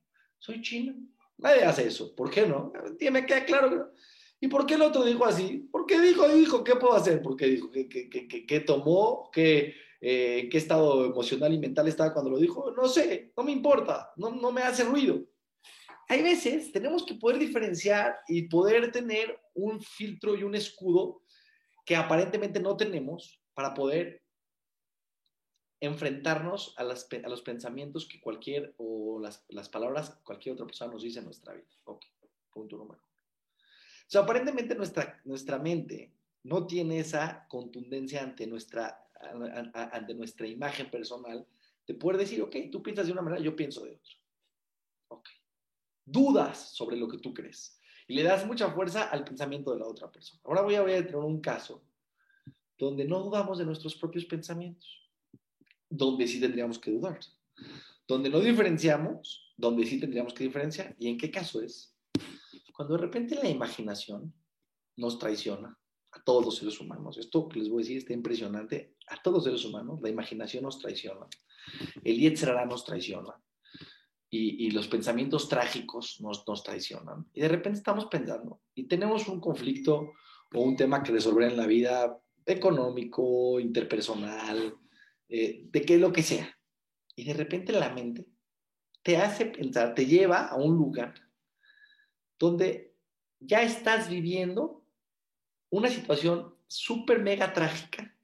soy 0.45 0.61
chino. 0.61 0.95
Nadie 1.39 1.65
hace 1.65 1.87
eso. 1.87 2.15
¿Por 2.15 2.31
qué 2.31 2.47
no? 2.47 2.71
Tiene 2.99 3.25
que 3.25 3.45
claro. 3.45 3.93
¿Y 4.41 4.49
por 4.49 4.67
qué 4.67 4.75
el 4.75 4.83
otro 4.83 5.03
dijo 5.03 5.25
así? 5.25 5.69
¿Por 5.73 5.87
qué 5.87 5.99
dijo, 6.01 6.29
dijo, 6.29 6.63
¿qué 6.63 6.77
puedo 6.77 6.93
hacer? 6.93 7.23
¿Por 7.23 7.35
qué 7.35 7.47
dijo? 7.47 7.71
¿Qué, 7.71 7.89
qué, 7.89 8.11
qué, 8.11 8.45
qué 8.47 8.61
tomó? 8.61 9.31
¿Qué, 9.33 9.75
eh, 10.03 10.49
¿Qué 10.51 10.59
estado 10.59 11.07
emocional 11.07 11.55
y 11.55 11.59
mental 11.59 11.89
estaba 11.89 12.13
cuando 12.13 12.31
lo 12.31 12.39
dijo? 12.39 12.73
No 12.73 12.87
sé, 12.89 13.33
no 13.35 13.43
me 13.43 13.53
importa, 13.53 14.13
no, 14.17 14.31
no 14.31 14.53
me 14.53 14.61
hace 14.61 14.85
ruido. 14.85 15.25
Hay 16.09 16.23
veces 16.23 16.71
tenemos 16.73 17.07
que 17.07 17.15
poder 17.15 17.39
diferenciar 17.39 18.19
y 18.29 18.43
poder 18.43 18.93
tener 18.93 19.41
un 19.55 19.81
filtro 19.81 20.37
y 20.37 20.43
un 20.43 20.55
escudo 20.55 21.23
que 21.87 21.97
aparentemente 21.97 22.61
no 22.61 22.77
tenemos 22.77 23.41
para 23.55 23.73
poder 23.73 24.24
enfrentarnos 25.85 26.75
a, 26.79 26.83
a, 26.83 27.29
los 27.29 27.43
pensamientos 27.43 28.07
que 28.07 28.21
cualquier, 28.21 28.75
o 28.79 29.19
las, 29.21 29.45
las, 29.49 29.69
palabras 29.69 30.19
cualquier 30.25 30.55
otra 30.55 30.67
persona 30.67 30.93
nos 30.93 31.03
dice 31.03 31.19
en 31.19 31.27
nuestra 31.27 31.55
vida. 31.55 31.67
Ok, 31.85 32.05
punto 32.51 32.77
número 32.77 33.01
uno. 33.01 33.15
O 34.07 34.11
sea, 34.11 34.23
aparentemente 34.23 34.75
nuestra, 34.75 35.21
nuestra 35.25 35.59
mente 35.59 36.13
no 36.45 36.67
tiene 36.67 37.01
esa 37.01 37.47
contundencia 37.49 38.23
ante 38.23 38.47
nuestra, 38.47 39.09
ante 39.93 40.15
nuestra 40.15 40.47
imagen 40.47 40.91
personal 40.91 41.47
de 41.87 41.95
poder 41.95 42.19
decir, 42.19 42.43
ok, 42.43 42.57
tú 42.71 42.83
piensas 42.83 43.07
de 43.07 43.13
una 43.13 43.23
manera, 43.23 43.43
yo 43.43 43.57
pienso 43.57 43.85
de 43.85 43.93
otra. 43.93 44.15
Ok. 45.09 45.29
Dudas 46.05 46.75
sobre 46.75 46.97
lo 46.97 47.09
que 47.09 47.19
tú 47.19 47.33
crees 47.33 47.81
y 48.07 48.15
le 48.15 48.23
das 48.23 48.47
mucha 48.47 48.71
fuerza 48.71 49.05
al 49.05 49.25
pensamiento 49.25 49.73
de 49.73 49.81
la 49.81 49.87
otra 49.87 50.11
persona. 50.11 50.41
Ahora 50.45 50.63
voy 50.63 50.75
a, 50.75 50.83
voy 50.83 50.93
a 50.93 51.07
tener 51.07 51.17
un 51.17 51.41
caso 51.41 51.83
donde 52.77 53.05
no 53.07 53.21
dudamos 53.21 53.59
de 53.59 53.65
nuestros 53.65 53.95
propios 53.95 54.25
pensamientos 54.27 55.04
donde 55.97 56.27
sí 56.27 56.41
tendríamos 56.41 56.79
que 56.79 56.91
dudar. 56.91 57.19
Donde 58.07 58.29
no 58.29 58.41
diferenciamos, 58.41 59.55
donde 59.57 59.87
sí 59.87 60.01
tendríamos 60.01 60.35
que 60.35 60.45
diferenciar. 60.45 60.95
¿Y 60.99 61.09
en 61.09 61.17
qué 61.17 61.31
caso 61.31 61.63
es? 61.63 61.95
Cuando 62.75 62.95
de 62.97 63.03
repente 63.03 63.37
la 63.37 63.49
imaginación 63.49 64.35
nos 64.97 65.19
traiciona 65.19 65.79
a 66.11 66.23
todos 66.23 66.45
los 66.45 66.57
seres 66.57 66.81
humanos. 66.81 67.17
Esto 67.19 67.49
que 67.49 67.61
les 67.61 67.69
voy 67.69 67.83
a 67.83 67.85
decir 67.85 67.99
está 67.99 68.13
impresionante. 68.13 68.97
A 69.09 69.23
todos 69.23 69.37
los 69.37 69.45
seres 69.45 69.65
humanos 69.65 70.01
la 70.03 70.09
imaginación 70.09 70.65
nos 70.65 70.79
traiciona. 70.79 71.27
El 72.03 72.19
Yetzirah 72.19 72.67
nos 72.67 72.85
traiciona. 72.85 73.41
Y, 74.31 74.67
y, 74.67 74.71
los 74.73 74.89
pensamientos 74.89 75.49
trágicos 75.49 76.21
nos, 76.21 76.45
nos 76.49 76.65
traicionan. 76.65 77.25
Y 77.33 77.41
de 77.41 77.49
repente 77.49 77.79
estamos 77.79 78.07
pensando 78.07 78.61
y 78.75 78.89
tenemos 78.89 79.29
un 79.29 79.41
conflicto 79.41 80.11
o 80.53 80.61
un 80.61 80.75
tema 80.75 81.05
que 81.05 81.13
resolver 81.13 81.53
en 81.53 81.57
la 81.57 81.69
vida 81.69 82.19
económico, 82.45 83.61
interpersonal, 83.61 84.75
eh, 85.37 85.67
de 85.69 85.83
qué 85.83 85.99
lo 85.99 86.13
que 86.13 86.23
sea. 86.23 86.57
Y 87.17 87.25
de 87.25 87.35
repente 87.35 87.73
la 87.73 87.91
mente 87.91 88.25
te 89.03 89.17
hace 89.17 89.47
pensar, 89.47 89.93
te 89.93 90.07
lleva 90.07 90.47
a 90.47 90.55
un 90.55 90.77
lugar 90.77 91.13
donde 92.39 92.95
ya 93.41 93.65
estás 93.65 94.09
viviendo 94.09 94.87
una 95.71 95.89
situación 95.89 96.55
súper 96.69 97.19
mega 97.19 97.53
trágica 97.53 98.17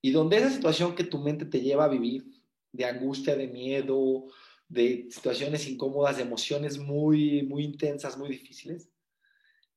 y 0.00 0.10
donde 0.10 0.38
esa 0.38 0.48
situación 0.48 0.94
que 0.94 1.04
tu 1.04 1.18
mente 1.18 1.44
te 1.44 1.60
lleva 1.60 1.84
a 1.84 1.88
vivir 1.88 2.24
de 2.72 2.86
angustia, 2.86 3.36
de 3.36 3.48
miedo, 3.48 4.28
de 4.68 5.08
situaciones 5.10 5.68
incómodas, 5.68 6.16
de 6.16 6.22
emociones 6.22 6.78
muy, 6.78 7.42
muy 7.42 7.62
intensas, 7.62 8.16
muy 8.16 8.30
difíciles, 8.30 8.88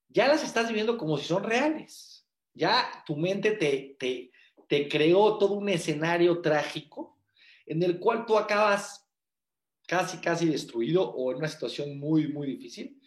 ya 0.07 0.29
las 0.29 0.41
estás 0.45 0.69
viviendo 0.69 0.97
como 0.97 1.17
si 1.17 1.25
son 1.25 1.43
reales. 1.43 2.25
Ya 2.53 3.03
tu 3.05 3.17
mente 3.17 3.51
te, 3.51 3.97
te, 3.99 4.31
te 4.69 4.87
creó 4.87 5.39
todo 5.39 5.53
un 5.53 5.67
escenario 5.67 6.41
trágico 6.41 7.17
en 7.65 7.81
el 7.81 7.99
cual 7.99 8.27
tú 8.27 8.37
acabas 8.37 9.09
casi, 9.87 10.19
casi 10.19 10.45
destruido 10.45 11.09
o 11.09 11.31
en 11.31 11.37
una 11.37 11.47
situación 11.47 11.97
muy, 11.97 12.27
muy 12.27 12.45
difícil, 12.45 13.01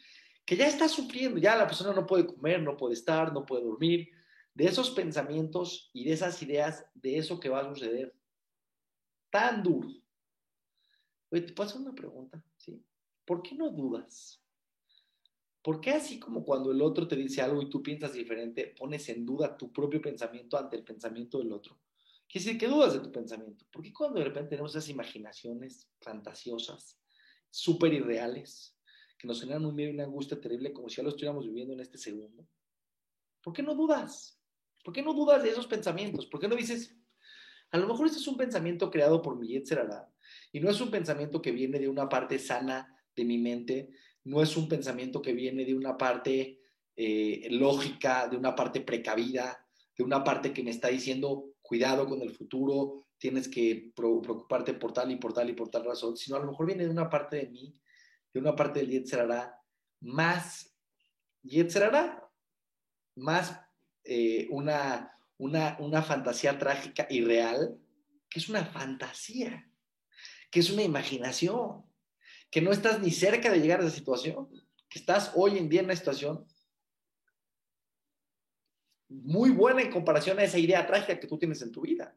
que 0.45 0.57
ya 0.57 0.67
está 0.67 0.89
sufriendo, 0.89 1.39
ya 1.39 1.55
la 1.55 1.69
persona 1.69 1.95
no 1.95 2.05
puede 2.05 2.27
comer, 2.27 2.61
no 2.61 2.77
puede 2.77 2.95
estar, 2.95 3.33
no 3.33 3.47
puede 3.47 3.63
dormir, 3.63 4.11
de 4.55 4.65
esos 4.65 4.91
pensamientos 4.91 5.89
y 5.93 6.05
de 6.05 6.13
esas 6.15 6.43
ideas, 6.43 6.85
de 6.95 7.17
eso 7.17 7.39
que 7.39 7.49
va 7.49 7.61
a 7.61 7.73
suceder. 7.73 8.13
Tan 9.31 9.63
duro. 9.63 9.89
Oye, 11.31 11.43
te 11.43 11.53
paso 11.53 11.79
una 11.79 11.95
pregunta, 11.95 12.45
¿sí? 12.57 12.85
¿Por 13.25 13.41
qué 13.41 13.55
no 13.55 13.71
dudas? 13.71 14.42
¿Por 15.63 15.81
qué 15.81 15.91
así 15.91 16.19
como 16.19 16.45
cuando 16.45 16.73
el 16.73 16.83
otro 16.83 17.07
te 17.07 17.15
dice 17.15 17.41
algo 17.41 17.63
y 17.63 17.71
tú 17.71 17.83
piensas 17.83 18.13
diferente, 18.13 18.75
pones 18.77 19.09
en 19.09 19.25
duda 19.25 19.57
tu 19.57 19.73
propio 19.73 20.03
pensamiento 20.03 20.59
ante 20.59 20.77
el 20.77 20.85
pensamiento 20.85 21.39
del 21.39 21.53
otro? 21.53 21.79
Quiere 22.29 22.45
decir 22.45 22.61
que 22.61 22.67
dudas 22.67 22.95
de 22.95 23.01
tu 23.01 23.13
pensamiento. 23.13 23.65
¿Por 23.71 23.83
qué 23.83 23.93
cuando 23.93 24.19
de 24.19 24.25
repente 24.25 24.51
tenemos 24.51 24.73
esas 24.73 24.89
imaginaciones 24.89 25.89
fantasiosas, 26.01 26.99
súper 27.51 27.93
irreales, 27.93 28.77
que 29.19 29.29
nos 29.29 29.41
generan 29.41 29.65
un 29.65 29.77
miedo 29.77 29.93
y 29.93 29.95
una 29.95 30.05
angustia 30.05 30.41
terrible 30.41 30.73
como 30.73 30.89
si 30.89 30.97
ya 30.97 31.05
lo 31.05 31.11
estuviéramos 31.11 31.47
viviendo 31.47 31.75
en 31.75 31.81
este 31.81 31.99
segundo? 31.99 32.49
¿Por 33.41 33.53
qué 33.53 33.63
no 33.63 33.75
dudas? 33.75 34.41
¿Por 34.83 34.93
qué 34.93 35.03
no 35.03 35.15
dudas 35.15 35.43
de 35.43 35.51
esos 35.51 35.67
pensamientos? 35.67 36.27
¿Por 36.27 36.41
qué 36.41 36.49
no 36.49 36.57
dices, 36.57 36.97
a 37.71 37.79
lo 37.79 37.87
mejor 37.87 38.07
este 38.07 38.19
es 38.19 38.27
un 38.29 38.37
pensamiento 38.37 38.91
creado 38.91 39.23
por 39.23 39.39
mi 39.39 39.49
Yetzerara 39.49 40.13
y 40.53 40.61
no 40.61 40.71
es 40.71 40.81
un 40.81 40.91
pensamiento 40.91 41.41
que 41.41 41.53
viene 41.53 41.79
de 41.79 41.89
una 41.89 42.09
parte 42.09 42.39
sana 42.39 42.97
de 43.15 43.25
mi 43.25 43.39
mente, 43.39 43.91
no 44.25 44.43
es 44.43 44.57
un 44.57 44.69
pensamiento 44.69 45.21
que 45.21 45.33
viene 45.33 45.65
de 45.65 45.75
una 45.75 45.97
parte 45.97 46.61
eh, 46.97 47.49
lógica, 47.51 48.29
de 48.29 48.37
una 48.37 48.55
parte 48.55 48.81
precavida, 48.81 49.67
de 49.97 50.05
una 50.05 50.23
parte 50.23 50.53
que 50.53 50.63
me 50.63 50.71
está 50.71 50.89
diciendo, 50.89 51.55
cuidado 51.61 52.07
con 52.07 52.23
el 52.23 52.31
futuro, 52.31 53.07
tienes 53.19 53.49
que 53.49 53.93
preocuparte 53.95 54.75
por 54.75 54.93
tal 54.93 55.11
y 55.11 55.17
por 55.17 55.33
tal 55.33 55.51
y 55.51 55.55
por 55.55 55.71
tal 55.71 55.85
razón, 55.85 56.17
sino 56.17 56.37
a 56.37 56.41
lo 56.41 56.47
mejor 56.47 56.67
viene 56.67 56.85
de 56.85 56.91
una 56.91 57.09
parte 57.09 57.37
de 57.37 57.47
mí, 57.49 57.75
de 58.33 58.41
una 58.41 58.55
parte 58.55 58.81
del 58.81 58.91
Yetzerara 58.91 59.59
más 60.01 60.75
Yetzerara, 61.43 62.29
más 63.17 63.61
eh, 64.05 64.49
una, 64.51 65.17
una, 65.39 65.77
una 65.81 66.03
fantasía 66.03 66.59
trágica 66.59 67.07
y 67.11 67.23
real, 67.23 67.79
que 68.29 68.39
es 68.39 68.49
una 68.49 68.65
fantasía, 68.65 69.69
que 70.51 70.61
es 70.61 70.71
una 70.71 70.83
imaginación, 70.83 71.85
que 72.53 72.61
no 72.61 72.71
estás 72.71 73.01
ni 73.01 73.11
cerca 73.11 73.51
de 73.51 73.61
llegar 73.61 73.81
a 73.81 73.87
esa 73.87 73.97
situación, 73.97 74.47
que 74.91 74.99
estás 74.99 75.33
hoy 75.35 75.57
en 75.57 75.71
día 75.71 75.81
en 75.81 75.87
una 75.87 75.97
situación 75.97 76.47
muy 79.09 79.51
buena 79.51 79.81
en 79.81 79.91
comparación 79.91 80.39
a 80.39 80.45
esa 80.45 80.59
idea 80.59 80.87
trágica 80.87 81.19
que 81.19 81.27
tú 81.27 81.39
tienes 81.39 81.63
en 81.63 81.73
tu 81.73 81.81
vida. 81.81 82.15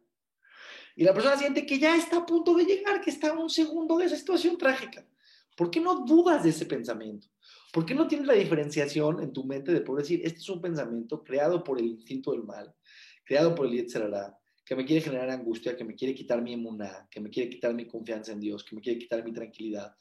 Y 0.98 1.06
la 1.06 1.14
persona 1.14 1.38
siente 1.38 1.66
que 1.66 1.80
ya 1.80 1.96
está 1.96 2.18
a 2.18 2.26
punto 2.26 2.54
de 2.54 2.66
llegar, 2.66 3.00
que 3.00 3.12
está 3.12 3.30
a 3.30 3.40
un 3.40 3.50
segundo 3.50 3.98
de 3.98 4.06
esa 4.06 4.18
situación 4.18 4.58
trágica. 4.58 5.08
¿Por 5.56 5.72
qué 5.72 5.80
no 5.80 6.04
dudas 6.06 6.44
de 6.44 6.50
ese 6.50 6.66
pensamiento? 6.66 7.28
¿Por 7.72 7.86
qué 7.86 7.96
no 7.96 8.06
tienes 8.06 8.28
la 8.28 8.34
diferenciación 8.34 9.24
en 9.24 9.32
tu 9.32 9.46
mente 9.46 9.72
de 9.72 9.82
poder 9.82 10.04
decir, 10.04 10.20
este 10.22 10.40
es 10.40 10.50
un 10.50 10.62
pensamiento 10.62 11.24
creado 11.24 11.64
por 11.64 11.80
el 11.80 11.86
instinto 11.86 12.34
del 12.34 12.44
mal, 12.44 12.76
creado 13.24 13.56
por 13.56 13.68
el 13.68 13.72
Yetzerará, 13.72 14.38
que 14.66 14.76
me 14.76 14.84
quiere 14.84 15.02
generar 15.02 15.30
angustia, 15.30 15.78
que 15.78 15.86
me 15.86 15.96
quiere 15.96 16.14
quitar 16.14 16.42
mi 16.42 16.54
emuná, 16.54 17.08
que 17.10 17.22
me 17.22 17.30
quiere 17.30 17.50
quitar 17.50 17.74
mi 17.74 17.88
confianza 17.88 18.34
en 18.34 18.42
Dios, 18.42 18.66
que 18.66 18.76
me 18.76 18.82
quiere 18.82 19.00
quitar 19.00 19.24
mi 19.24 19.32
tranquilidad? 19.32 19.96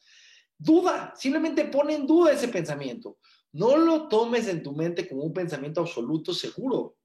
Duda, 0.57 1.13
simplemente 1.15 1.65
pone 1.65 1.95
en 1.95 2.07
duda 2.07 2.33
ese 2.33 2.47
pensamiento. 2.47 3.17
No 3.51 3.77
lo 3.77 4.07
tomes 4.07 4.47
en 4.47 4.63
tu 4.63 4.73
mente 4.73 5.07
como 5.07 5.23
un 5.23 5.33
pensamiento 5.33 5.81
absoluto 5.81 6.33
seguro, 6.33 6.97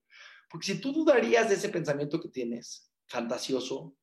porque 0.49 0.67
si 0.67 0.81
tú 0.81 0.93
dudarías 0.93 1.49
de 1.49 1.55
ese 1.55 1.69
pensamiento 1.69 2.21
que 2.21 2.29
tienes, 2.29 2.91
fantasioso, 3.07 3.95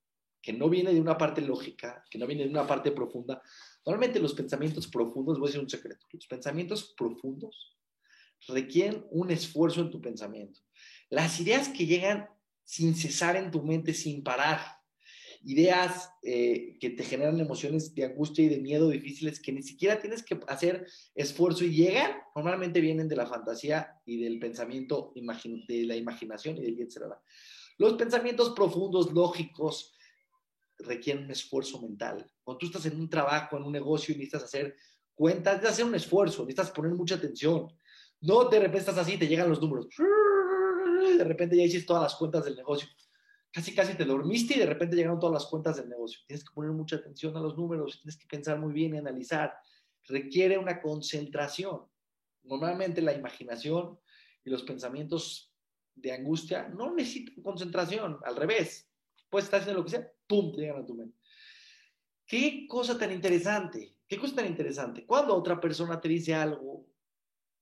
que 0.41 0.53
no 0.53 0.69
viene 0.69 0.93
de 0.93 1.01
una 1.01 1.17
parte 1.17 1.41
lógica, 1.41 2.05
que 2.10 2.17
no 2.17 2.27
viene 2.27 2.43
de 2.43 2.49
una 2.49 2.65
parte 2.65 2.91
profunda, 2.91 3.41
Normalmente 3.88 4.19
los 4.19 4.33
pensamientos 4.33 4.86
profundos, 4.86 5.39
voy 5.39 5.47
a 5.47 5.47
decir 5.47 5.62
un 5.62 5.69
secreto, 5.69 6.05
los 6.12 6.27
pensamientos 6.27 6.93
profundos 6.97 7.77
requieren 8.49 9.07
un 9.12 9.31
esfuerzo 9.31 9.79
en 9.79 9.89
tu 9.89 10.01
pensamiento. 10.01 10.60
Las 11.10 11.39
ideas 11.39 11.69
que 11.69 11.86
llegan 11.86 12.27
sin 12.65 12.95
cesar 12.95 13.38
en 13.38 13.49
tu 13.49 13.63
mente, 13.63 13.93
sin 13.93 14.23
parar, 14.23 14.76
ideas 15.43 16.12
eh, 16.23 16.78
que 16.80 16.89
te 16.89 17.04
generan 17.04 17.39
emociones 17.39 17.93
de 17.93 18.06
angustia 18.06 18.45
y 18.45 18.50
de 18.50 18.60
miedo 18.60 18.89
difíciles 18.89 19.39
que 19.39 19.52
ni 19.52 19.63
siquiera 19.63 20.00
tienes 20.00 20.23
que 20.23 20.39
hacer 20.47 20.88
esfuerzo 21.15 21.63
y 21.63 21.76
llegan, 21.76 22.12
normalmente 22.36 22.82
vienen 22.82 23.08
de 23.08 23.15
la 23.15 23.26
fantasía 23.26 24.00
y 24.06 24.23
del 24.23 24.39
pensamiento, 24.39 25.13
de 25.15 25.84
la 25.86 25.95
imaginación 25.95 26.58
y 26.58 26.62
del 26.62 26.80
etc. 26.82 27.13
Los 27.78 27.93
pensamientos 27.93 28.52
profundos, 28.52 29.12
lógicos, 29.13 29.93
requieren 30.80 31.26
un 31.26 31.32
esfuerzo 31.32 31.82
mental. 31.82 32.30
Cuando 32.43 32.60
tú 32.60 32.65
estás 32.67 32.86
en 32.86 33.00
un 33.00 33.10
trabajo, 33.10 33.58
en 33.58 33.63
un 33.63 33.71
negocio 33.71 34.13
y 34.13 34.17
necesitas 34.17 34.43
hacer 34.43 34.76
cuentas, 35.13 35.54
necesitas 35.54 35.73
hacer 35.73 35.86
un 35.86 35.95
esfuerzo, 35.95 36.43
necesitas 36.43 36.71
poner 36.71 36.93
mucha 36.93 37.15
atención. 37.15 37.67
No 38.21 38.45
de 38.45 38.60
repente 38.60 38.80
estás 38.80 38.97
así, 38.97 39.17
te 39.17 39.28
llegan 39.28 39.50
los 39.50 39.62
números. 39.62 39.88
De 41.17 41.23
repente 41.23 41.58
ya 41.58 41.63
hiciste 41.63 41.88
todas 41.88 42.04
las 42.04 42.15
cuentas 42.15 42.45
del 42.45 42.56
negocio. 42.56 42.88
Casi, 43.57 43.73
casi 43.73 43.95
te 43.95 44.05
dormiste 44.05 44.55
y 44.55 44.59
de 44.59 44.67
repente 44.67 44.95
llegaron 44.95 45.19
todas 45.19 45.33
las 45.33 45.49
cuentas 45.49 45.77
del 45.77 45.89
negocio. 45.89 46.19
Tienes 46.27 46.47
que 46.47 46.53
poner 46.53 46.69
mucha 46.73 46.97
atención 46.97 47.35
a 47.35 47.39
los 47.39 47.57
números, 47.57 47.99
tienes 48.03 48.15
que 48.15 48.27
pensar 48.27 48.59
muy 48.59 48.71
bien 48.71 48.93
y 48.93 48.99
analizar. 48.99 49.51
Requiere 50.03 50.59
una 50.59 50.79
concentración. 50.79 51.81
Normalmente 52.43 53.01
la 53.01 53.13
imaginación 53.13 53.99
y 54.45 54.51
los 54.51 54.61
pensamientos 54.61 55.55
de 55.95 56.11
angustia 56.11 56.69
no 56.69 56.93
necesitan 56.93 57.41
concentración, 57.41 58.19
al 58.25 58.35
revés. 58.35 58.91
Puedes 59.27 59.45
estar 59.45 59.61
haciendo 59.61 59.79
lo 59.79 59.85
que 59.85 59.91
sea, 59.91 60.07
¡pum!, 60.27 60.51
llegan 60.51 60.83
a 60.83 60.85
tu 60.85 60.93
mente. 60.93 61.17
Qué 62.27 62.67
cosa 62.69 62.95
tan 62.95 63.11
interesante, 63.11 63.97
qué 64.07 64.19
cosa 64.19 64.35
tan 64.35 64.45
interesante. 64.45 65.03
Cuando 65.03 65.35
otra 65.35 65.59
persona 65.59 65.99
te 65.99 66.09
dice 66.09 66.35
algo 66.35 66.85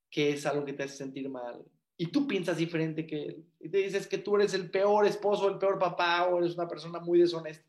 que 0.10 0.32
es 0.32 0.46
algo 0.46 0.66
que 0.66 0.74
te 0.74 0.84
hace 0.84 0.98
sentir 0.98 1.30
mal 1.30 1.64
y 1.96 2.08
tú 2.08 2.28
piensas 2.28 2.58
diferente 2.58 3.08
que 3.08 3.24
él 3.24 3.46
y 3.66 3.70
te 3.70 3.80
dices 3.80 4.06
que 4.06 4.20
tú 4.20 4.36
eres 4.36 4.54
el 4.54 4.70
peor 4.70 5.08
esposo, 5.08 5.50
el 5.50 5.58
peor 5.58 5.80
papá 5.80 6.28
o 6.28 6.38
eres 6.38 6.54
una 6.54 6.68
persona 6.68 7.00
muy 7.00 7.18
deshonesta. 7.18 7.68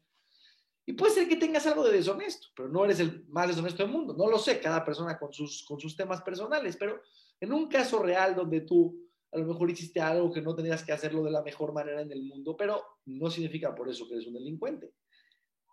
Y 0.85 0.93
puede 0.93 1.15
ser 1.15 1.27
que 1.27 1.37
tengas 1.37 1.67
algo 1.67 1.85
de 1.85 1.97
deshonesto, 1.97 2.49
pero 2.55 2.69
no 2.69 2.85
eres 2.85 3.01
el 3.01 3.25
más 3.29 3.49
deshonesto 3.49 3.83
del 3.83 3.91
mundo. 3.91 4.13
No 4.13 4.29
lo 4.29 4.39
sé, 4.39 4.61
cada 4.61 4.85
persona 4.85 5.19
con 5.19 5.33
sus, 5.33 5.65
con 5.65 5.81
sus 5.81 5.97
temas 5.97 6.21
personales, 6.21 6.77
pero 6.77 7.01
en 7.41 7.51
un 7.51 7.67
caso 7.69 7.99
real 8.03 8.37
donde 8.37 8.61
tú 8.61 9.09
a 9.33 9.39
lo 9.39 9.47
mejor 9.47 9.71
hiciste 9.71 9.99
algo 9.99 10.31
que 10.31 10.43
no 10.43 10.55
tenías 10.55 10.85
que 10.85 10.93
hacerlo 10.93 11.25
de 11.25 11.31
la 11.31 11.41
mejor 11.41 11.73
manera 11.73 12.03
en 12.03 12.13
el 12.13 12.25
mundo, 12.25 12.55
pero 12.59 12.85
no 13.07 13.31
significa 13.31 13.75
por 13.75 13.89
eso 13.89 14.07
que 14.07 14.17
eres 14.17 14.27
un 14.27 14.35
delincuente. 14.35 14.93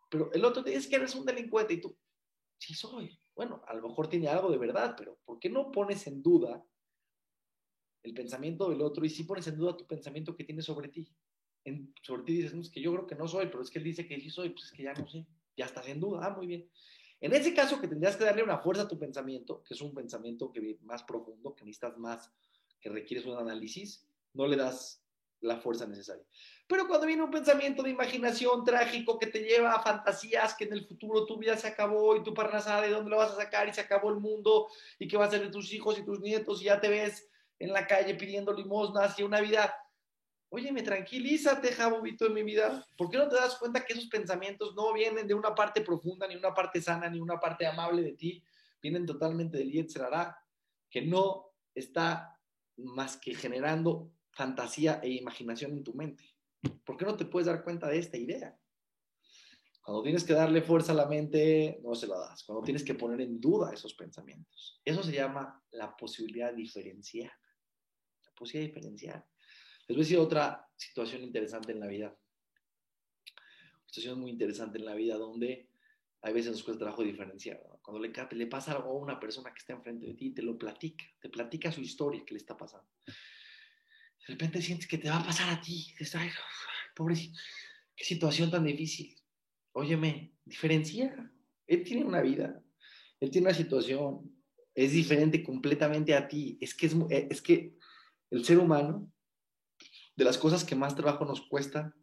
Pero 0.09 0.31
el 0.31 0.45
otro 0.45 0.63
te 0.63 0.69
dice 0.69 0.89
que 0.89 0.95
eres 0.95 1.13
un 1.15 1.25
delincuente 1.25 1.73
y 1.73 1.81
tú, 1.81 1.97
sí 2.57 2.73
soy. 2.73 3.19
Bueno, 3.35 3.61
a 3.67 3.73
lo 3.73 3.89
mejor 3.89 4.07
tiene 4.07 4.29
algo 4.29 4.49
de 4.49 4.57
verdad, 4.57 4.95
pero 4.97 5.19
¿por 5.25 5.37
qué 5.37 5.49
no 5.49 5.69
pones 5.69 6.07
en 6.07 6.23
duda 6.23 6.63
el 8.03 8.13
pensamiento 8.13 8.69
del 8.69 8.81
otro 8.81 9.05
y 9.05 9.09
sí 9.09 9.23
pones 9.23 9.47
en 9.47 9.57
duda 9.57 9.77
tu 9.77 9.87
pensamiento 9.87 10.35
que 10.35 10.43
tiene 10.43 10.61
sobre 10.61 10.89
ti? 10.89 11.07
En, 11.65 11.93
sobre 12.01 12.23
ti 12.23 12.33
dices, 12.33 12.53
no, 12.53 12.61
es 12.61 12.69
que 12.69 12.81
yo 12.81 12.91
creo 12.93 13.07
que 13.07 13.15
no 13.15 13.27
soy, 13.27 13.47
pero 13.47 13.63
es 13.63 13.71
que 13.71 13.79
él 13.79 13.85
dice 13.85 14.05
que 14.05 14.19
sí 14.19 14.29
soy, 14.29 14.49
pues 14.49 14.65
es 14.65 14.71
que 14.71 14.83
ya 14.83 14.93
no 14.93 15.07
sé, 15.07 15.25
ya 15.55 15.65
estás 15.65 15.87
en 15.87 15.99
duda, 15.99 16.25
ah, 16.25 16.29
muy 16.35 16.47
bien. 16.47 16.69
En 17.21 17.33
ese 17.33 17.53
caso 17.53 17.79
que 17.79 17.87
tendrías 17.87 18.17
que 18.17 18.25
darle 18.25 18.43
una 18.43 18.57
fuerza 18.57 18.83
a 18.83 18.87
tu 18.87 18.99
pensamiento, 18.99 19.63
que 19.63 19.73
es 19.73 19.81
un 19.81 19.93
pensamiento 19.93 20.51
que 20.51 20.77
más 20.81 21.03
profundo, 21.03 21.55
que 21.55 21.63
necesitas 21.63 21.97
más 21.97 22.29
que 22.81 22.89
requieres 22.89 23.25
un 23.25 23.37
análisis, 23.37 24.05
no 24.33 24.45
le 24.45 24.57
das 24.57 25.01
la 25.39 25.57
fuerza 25.57 25.85
necesaria. 25.85 26.25
Pero 26.67 26.87
cuando 26.87 27.07
viene 27.07 27.23
un 27.23 27.31
pensamiento 27.31 27.83
de 27.83 27.91
imaginación 27.91 28.63
trágico 28.63 29.19
que 29.19 29.27
te 29.27 29.39
lleva 29.39 29.73
a 29.73 29.81
fantasías 29.81 30.55
que 30.55 30.65
en 30.65 30.73
el 30.73 30.85
futuro 30.85 31.25
tu 31.25 31.37
vida 31.37 31.55
se 31.57 31.67
acabó 31.67 32.15
y 32.15 32.23
tu 32.23 32.33
parnasada 32.33 32.81
de 32.81 32.89
dónde 32.89 33.11
lo 33.11 33.17
vas 33.17 33.31
a 33.31 33.37
sacar 33.37 33.67
y 33.67 33.73
se 33.73 33.81
acabó 33.81 34.09
el 34.09 34.19
mundo 34.19 34.67
y 34.99 35.07
que 35.07 35.17
va 35.17 35.25
a 35.25 35.29
ser 35.29 35.41
de 35.41 35.49
tus 35.49 35.71
hijos 35.73 35.99
y 35.99 36.03
tus 36.03 36.19
nietos 36.21 36.61
y 36.61 36.65
ya 36.65 36.79
te 36.79 36.89
ves 36.89 37.29
en 37.63 37.71
la 37.71 37.87
calle 37.87 38.15
pidiendo 38.15 38.51
limosnas 38.53 39.17
y 39.17 39.23
una 39.23 39.39
vida. 39.39 39.73
Óyeme, 40.49 40.83
tranquilízate, 40.83 41.71
Jabobito, 41.71 42.25
en 42.27 42.33
mi 42.33 42.43
vida. 42.43 42.85
¿Por 42.97 43.09
qué 43.09 43.17
no 43.17 43.29
te 43.29 43.35
das 43.35 43.57
cuenta 43.57 43.85
que 43.85 43.93
esos 43.93 44.07
pensamientos 44.07 44.75
no 44.75 44.93
vienen 44.93 45.27
de 45.27 45.33
una 45.33 45.55
parte 45.55 45.81
profunda, 45.81 46.27
ni 46.27 46.35
una 46.35 46.53
parte 46.53 46.81
sana, 46.81 47.09
ni 47.09 47.19
una 47.19 47.39
parte 47.39 47.65
amable 47.65 48.03
de 48.03 48.13
ti? 48.13 48.43
Vienen 48.81 49.05
totalmente 49.05 49.57
del 49.57 49.71
Yetzerará, 49.71 50.37
que 50.89 51.01
no 51.01 51.53
está 51.73 52.37
más 52.77 53.15
que 53.17 53.33
generando 53.33 54.11
fantasía 54.31 54.99
e 55.01 55.09
imaginación 55.09 55.71
en 55.71 55.83
tu 55.83 55.93
mente. 55.93 56.35
¿Por 56.83 56.97
qué 56.97 57.05
no 57.05 57.15
te 57.15 57.25
puedes 57.25 57.47
dar 57.47 57.63
cuenta 57.63 57.87
de 57.87 57.99
esta 57.99 58.17
idea? 58.17 58.59
Cuando 59.81 60.03
tienes 60.03 60.23
que 60.23 60.33
darle 60.33 60.61
fuerza 60.61 60.91
a 60.91 60.95
la 60.95 61.07
mente, 61.07 61.79
no 61.81 61.95
se 61.95 62.07
la 62.07 62.17
das. 62.17 62.43
Cuando 62.43 62.63
tienes 62.63 62.83
que 62.83 62.95
poner 62.95 63.21
en 63.21 63.39
duda 63.39 63.73
esos 63.73 63.93
pensamientos. 63.93 64.81
Eso 64.83 65.01
se 65.01 65.13
llama 65.13 65.61
la 65.71 65.95
posibilidad 65.95 66.53
diferencial. 66.53 67.31
La 68.33 68.39
posibilidad 68.39 68.73
diferencial. 68.73 69.25
Les 69.87 69.95
voy 69.95 70.01
a 70.01 70.05
decir 70.05 70.17
otra 70.17 70.67
situación 70.75 71.21
interesante 71.23 71.71
en 71.71 71.79
la 71.79 71.87
vida. 71.87 72.07
Una 72.07 73.87
situación 73.87 74.19
muy 74.19 74.31
interesante 74.31 74.79
en 74.79 74.85
la 74.85 74.95
vida 74.95 75.17
donde 75.17 75.69
hay 76.21 76.33
veces 76.33 76.51
nos 76.51 76.63
cuesta 76.63 76.79
trabajo 76.79 77.03
diferenciar. 77.03 77.61
Cuando 77.81 78.01
le, 78.01 78.11
le 78.31 78.47
pasa 78.47 78.71
algo 78.71 78.89
a 78.89 78.93
una 78.93 79.19
persona 79.19 79.53
que 79.53 79.59
está 79.59 79.73
enfrente 79.73 80.07
de 80.07 80.13
ti, 80.15 80.31
te 80.31 80.41
lo 80.41 80.57
platica, 80.57 81.05
te 81.21 81.29
platica 81.29 81.71
su 81.71 81.81
historia 81.81 82.23
que 82.25 82.33
le 82.33 82.39
está 82.39 82.57
pasando. 82.57 82.87
De 83.05 83.13
repente 84.33 84.61
sientes 84.61 84.87
que 84.87 84.97
te 84.97 85.09
va 85.09 85.17
a 85.17 85.25
pasar 85.25 85.49
a 85.49 85.61
ti. 85.61 85.93
Dices, 85.99 86.17
pobrecito, 86.95 87.37
qué 87.95 88.03
situación 88.03 88.49
tan 88.49 88.63
difícil. 88.63 89.15
Óyeme, 89.73 90.33
diferencia. 90.43 91.31
Él 91.67 91.83
tiene 91.83 92.03
una 92.03 92.21
vida, 92.21 92.63
él 93.19 93.29
tiene 93.29 93.47
una 93.47 93.55
situación, 93.55 94.33
es 94.73 94.91
diferente 94.91 95.43
completamente 95.43 96.15
a 96.15 96.27
ti. 96.27 96.57
Es 96.61 96.73
que, 96.73 96.85
es, 96.87 96.93
eh, 97.09 97.27
es 97.29 97.41
que 97.41 97.75
el 98.33 98.43
ser 98.43 98.57
humano, 98.57 99.11
de 100.15 100.25
las 100.25 100.39
cosas 100.39 100.63
que 100.63 100.75
más 100.75 100.95
trabajo 100.95 101.23
nos 101.23 101.41
cuesta, 101.41 101.95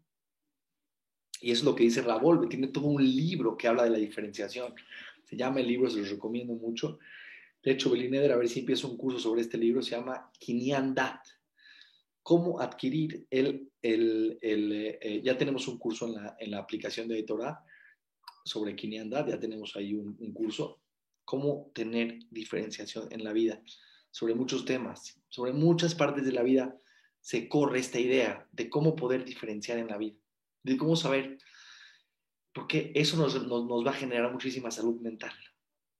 y 1.40 1.51
es 1.51 1.64
lo 1.64 1.75
que 1.75 1.83
dice 1.83 2.03
Ravolve, 2.03 2.47
tiene 2.47 2.69
todo 2.69 2.87
un 2.87 3.03
libro 3.03 3.57
que 3.57 3.66
habla 3.66 3.85
de 3.85 3.90
la 3.90 3.99
diferenciación. 3.99 4.75
Se 5.25 5.37
llama 5.37 5.61
el 5.61 5.66
libro, 5.66 5.90
se 5.90 5.99
los 5.99 6.11
recomiendo 6.11 6.55
mucho. 6.55 6.99
De 7.62 7.73
hecho, 7.73 7.90
Belineder, 7.90 8.31
a 8.31 8.37
ver 8.37 8.49
si 8.49 8.61
empiezo 8.61 8.88
un 8.88 8.97
curso 8.97 9.19
sobre 9.19 9.40
este 9.40 9.59
libro, 9.59 9.83
se 9.83 9.93
llama 9.93 10.31
Dat. 10.95 11.21
Cómo 12.23 12.61
adquirir 12.61 13.27
el, 13.31 13.69
el, 13.83 14.38
el 14.40 14.73
eh, 14.73 15.23
ya 15.25 15.37
tenemos 15.37 15.66
un 15.66 15.79
curso 15.79 16.07
en 16.07 16.14
la, 16.14 16.37
en 16.38 16.51
la 16.53 16.59
aplicación 16.59 17.09
de 17.09 17.23
Torah 17.25 17.64
sobre 18.45 18.77
Dat, 19.07 19.29
ya 19.29 19.40
tenemos 19.40 19.75
ahí 19.75 19.95
un, 19.95 20.16
un 20.21 20.33
curso 20.33 20.81
cómo 21.25 21.71
tener 21.75 22.19
diferenciación 22.31 23.09
en 23.11 23.25
la 23.25 23.33
vida, 23.33 23.62
sobre 24.11 24.35
muchos 24.35 24.64
temas, 24.64 25.20
sobre 25.29 25.53
muchas 25.53 25.94
partes 25.94 26.25
de 26.25 26.33
la 26.33 26.42
vida 26.42 26.77
se 27.20 27.49
corre 27.49 27.79
esta 27.79 27.99
idea 27.99 28.46
de 28.53 28.70
cómo 28.70 28.96
poder 28.96 29.25
diferenciar 29.25 29.79
en 29.79 29.88
la 29.88 29.99
vida, 29.99 30.16
de 30.62 30.77
cómo 30.77 30.96
saber, 30.96 31.38
porque 32.53 32.92
eso 32.94 33.16
nos, 33.16 33.37
va 33.37 33.90
a 33.90 33.94
generar 33.94 34.33
muchísima 34.33 34.70
salud 34.70 35.01
mental. 35.01 35.33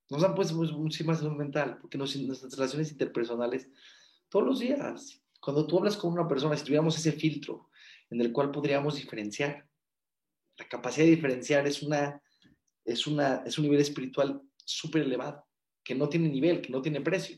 Nos 0.09 0.21
dan 0.21 0.35
pues 0.35 0.51
muchísima 0.51 1.15
salud 1.15 1.37
mental, 1.37 1.77
porque 1.79 1.97
nuestras 1.97 2.51
relaciones 2.53 2.91
interpersonales, 2.91 3.69
todos 4.29 4.45
los 4.45 4.59
días, 4.59 5.21
cuando 5.39 5.65
tú 5.65 5.77
hablas 5.77 5.95
con 5.95 6.11
una 6.11 6.27
persona, 6.27 6.57
si 6.57 6.65
tuviéramos 6.65 6.97
ese 6.97 7.13
filtro 7.13 7.69
en 8.09 8.19
el 8.19 8.31
cual 8.33 8.51
podríamos 8.51 8.95
diferenciar, 8.95 9.67
la 10.57 10.67
capacidad 10.67 11.05
de 11.05 11.15
diferenciar 11.15 11.65
es, 11.65 11.81
una, 11.81 12.21
es, 12.83 13.07
una, 13.07 13.43
es 13.45 13.57
un 13.57 13.63
nivel 13.63 13.79
espiritual 13.79 14.41
súper 14.57 15.03
elevado, 15.03 15.45
que 15.83 15.95
no 15.95 16.09
tiene 16.09 16.29
nivel, 16.29 16.61
que 16.61 16.69
no 16.69 16.81
tiene 16.81 16.99
precio. 17.01 17.37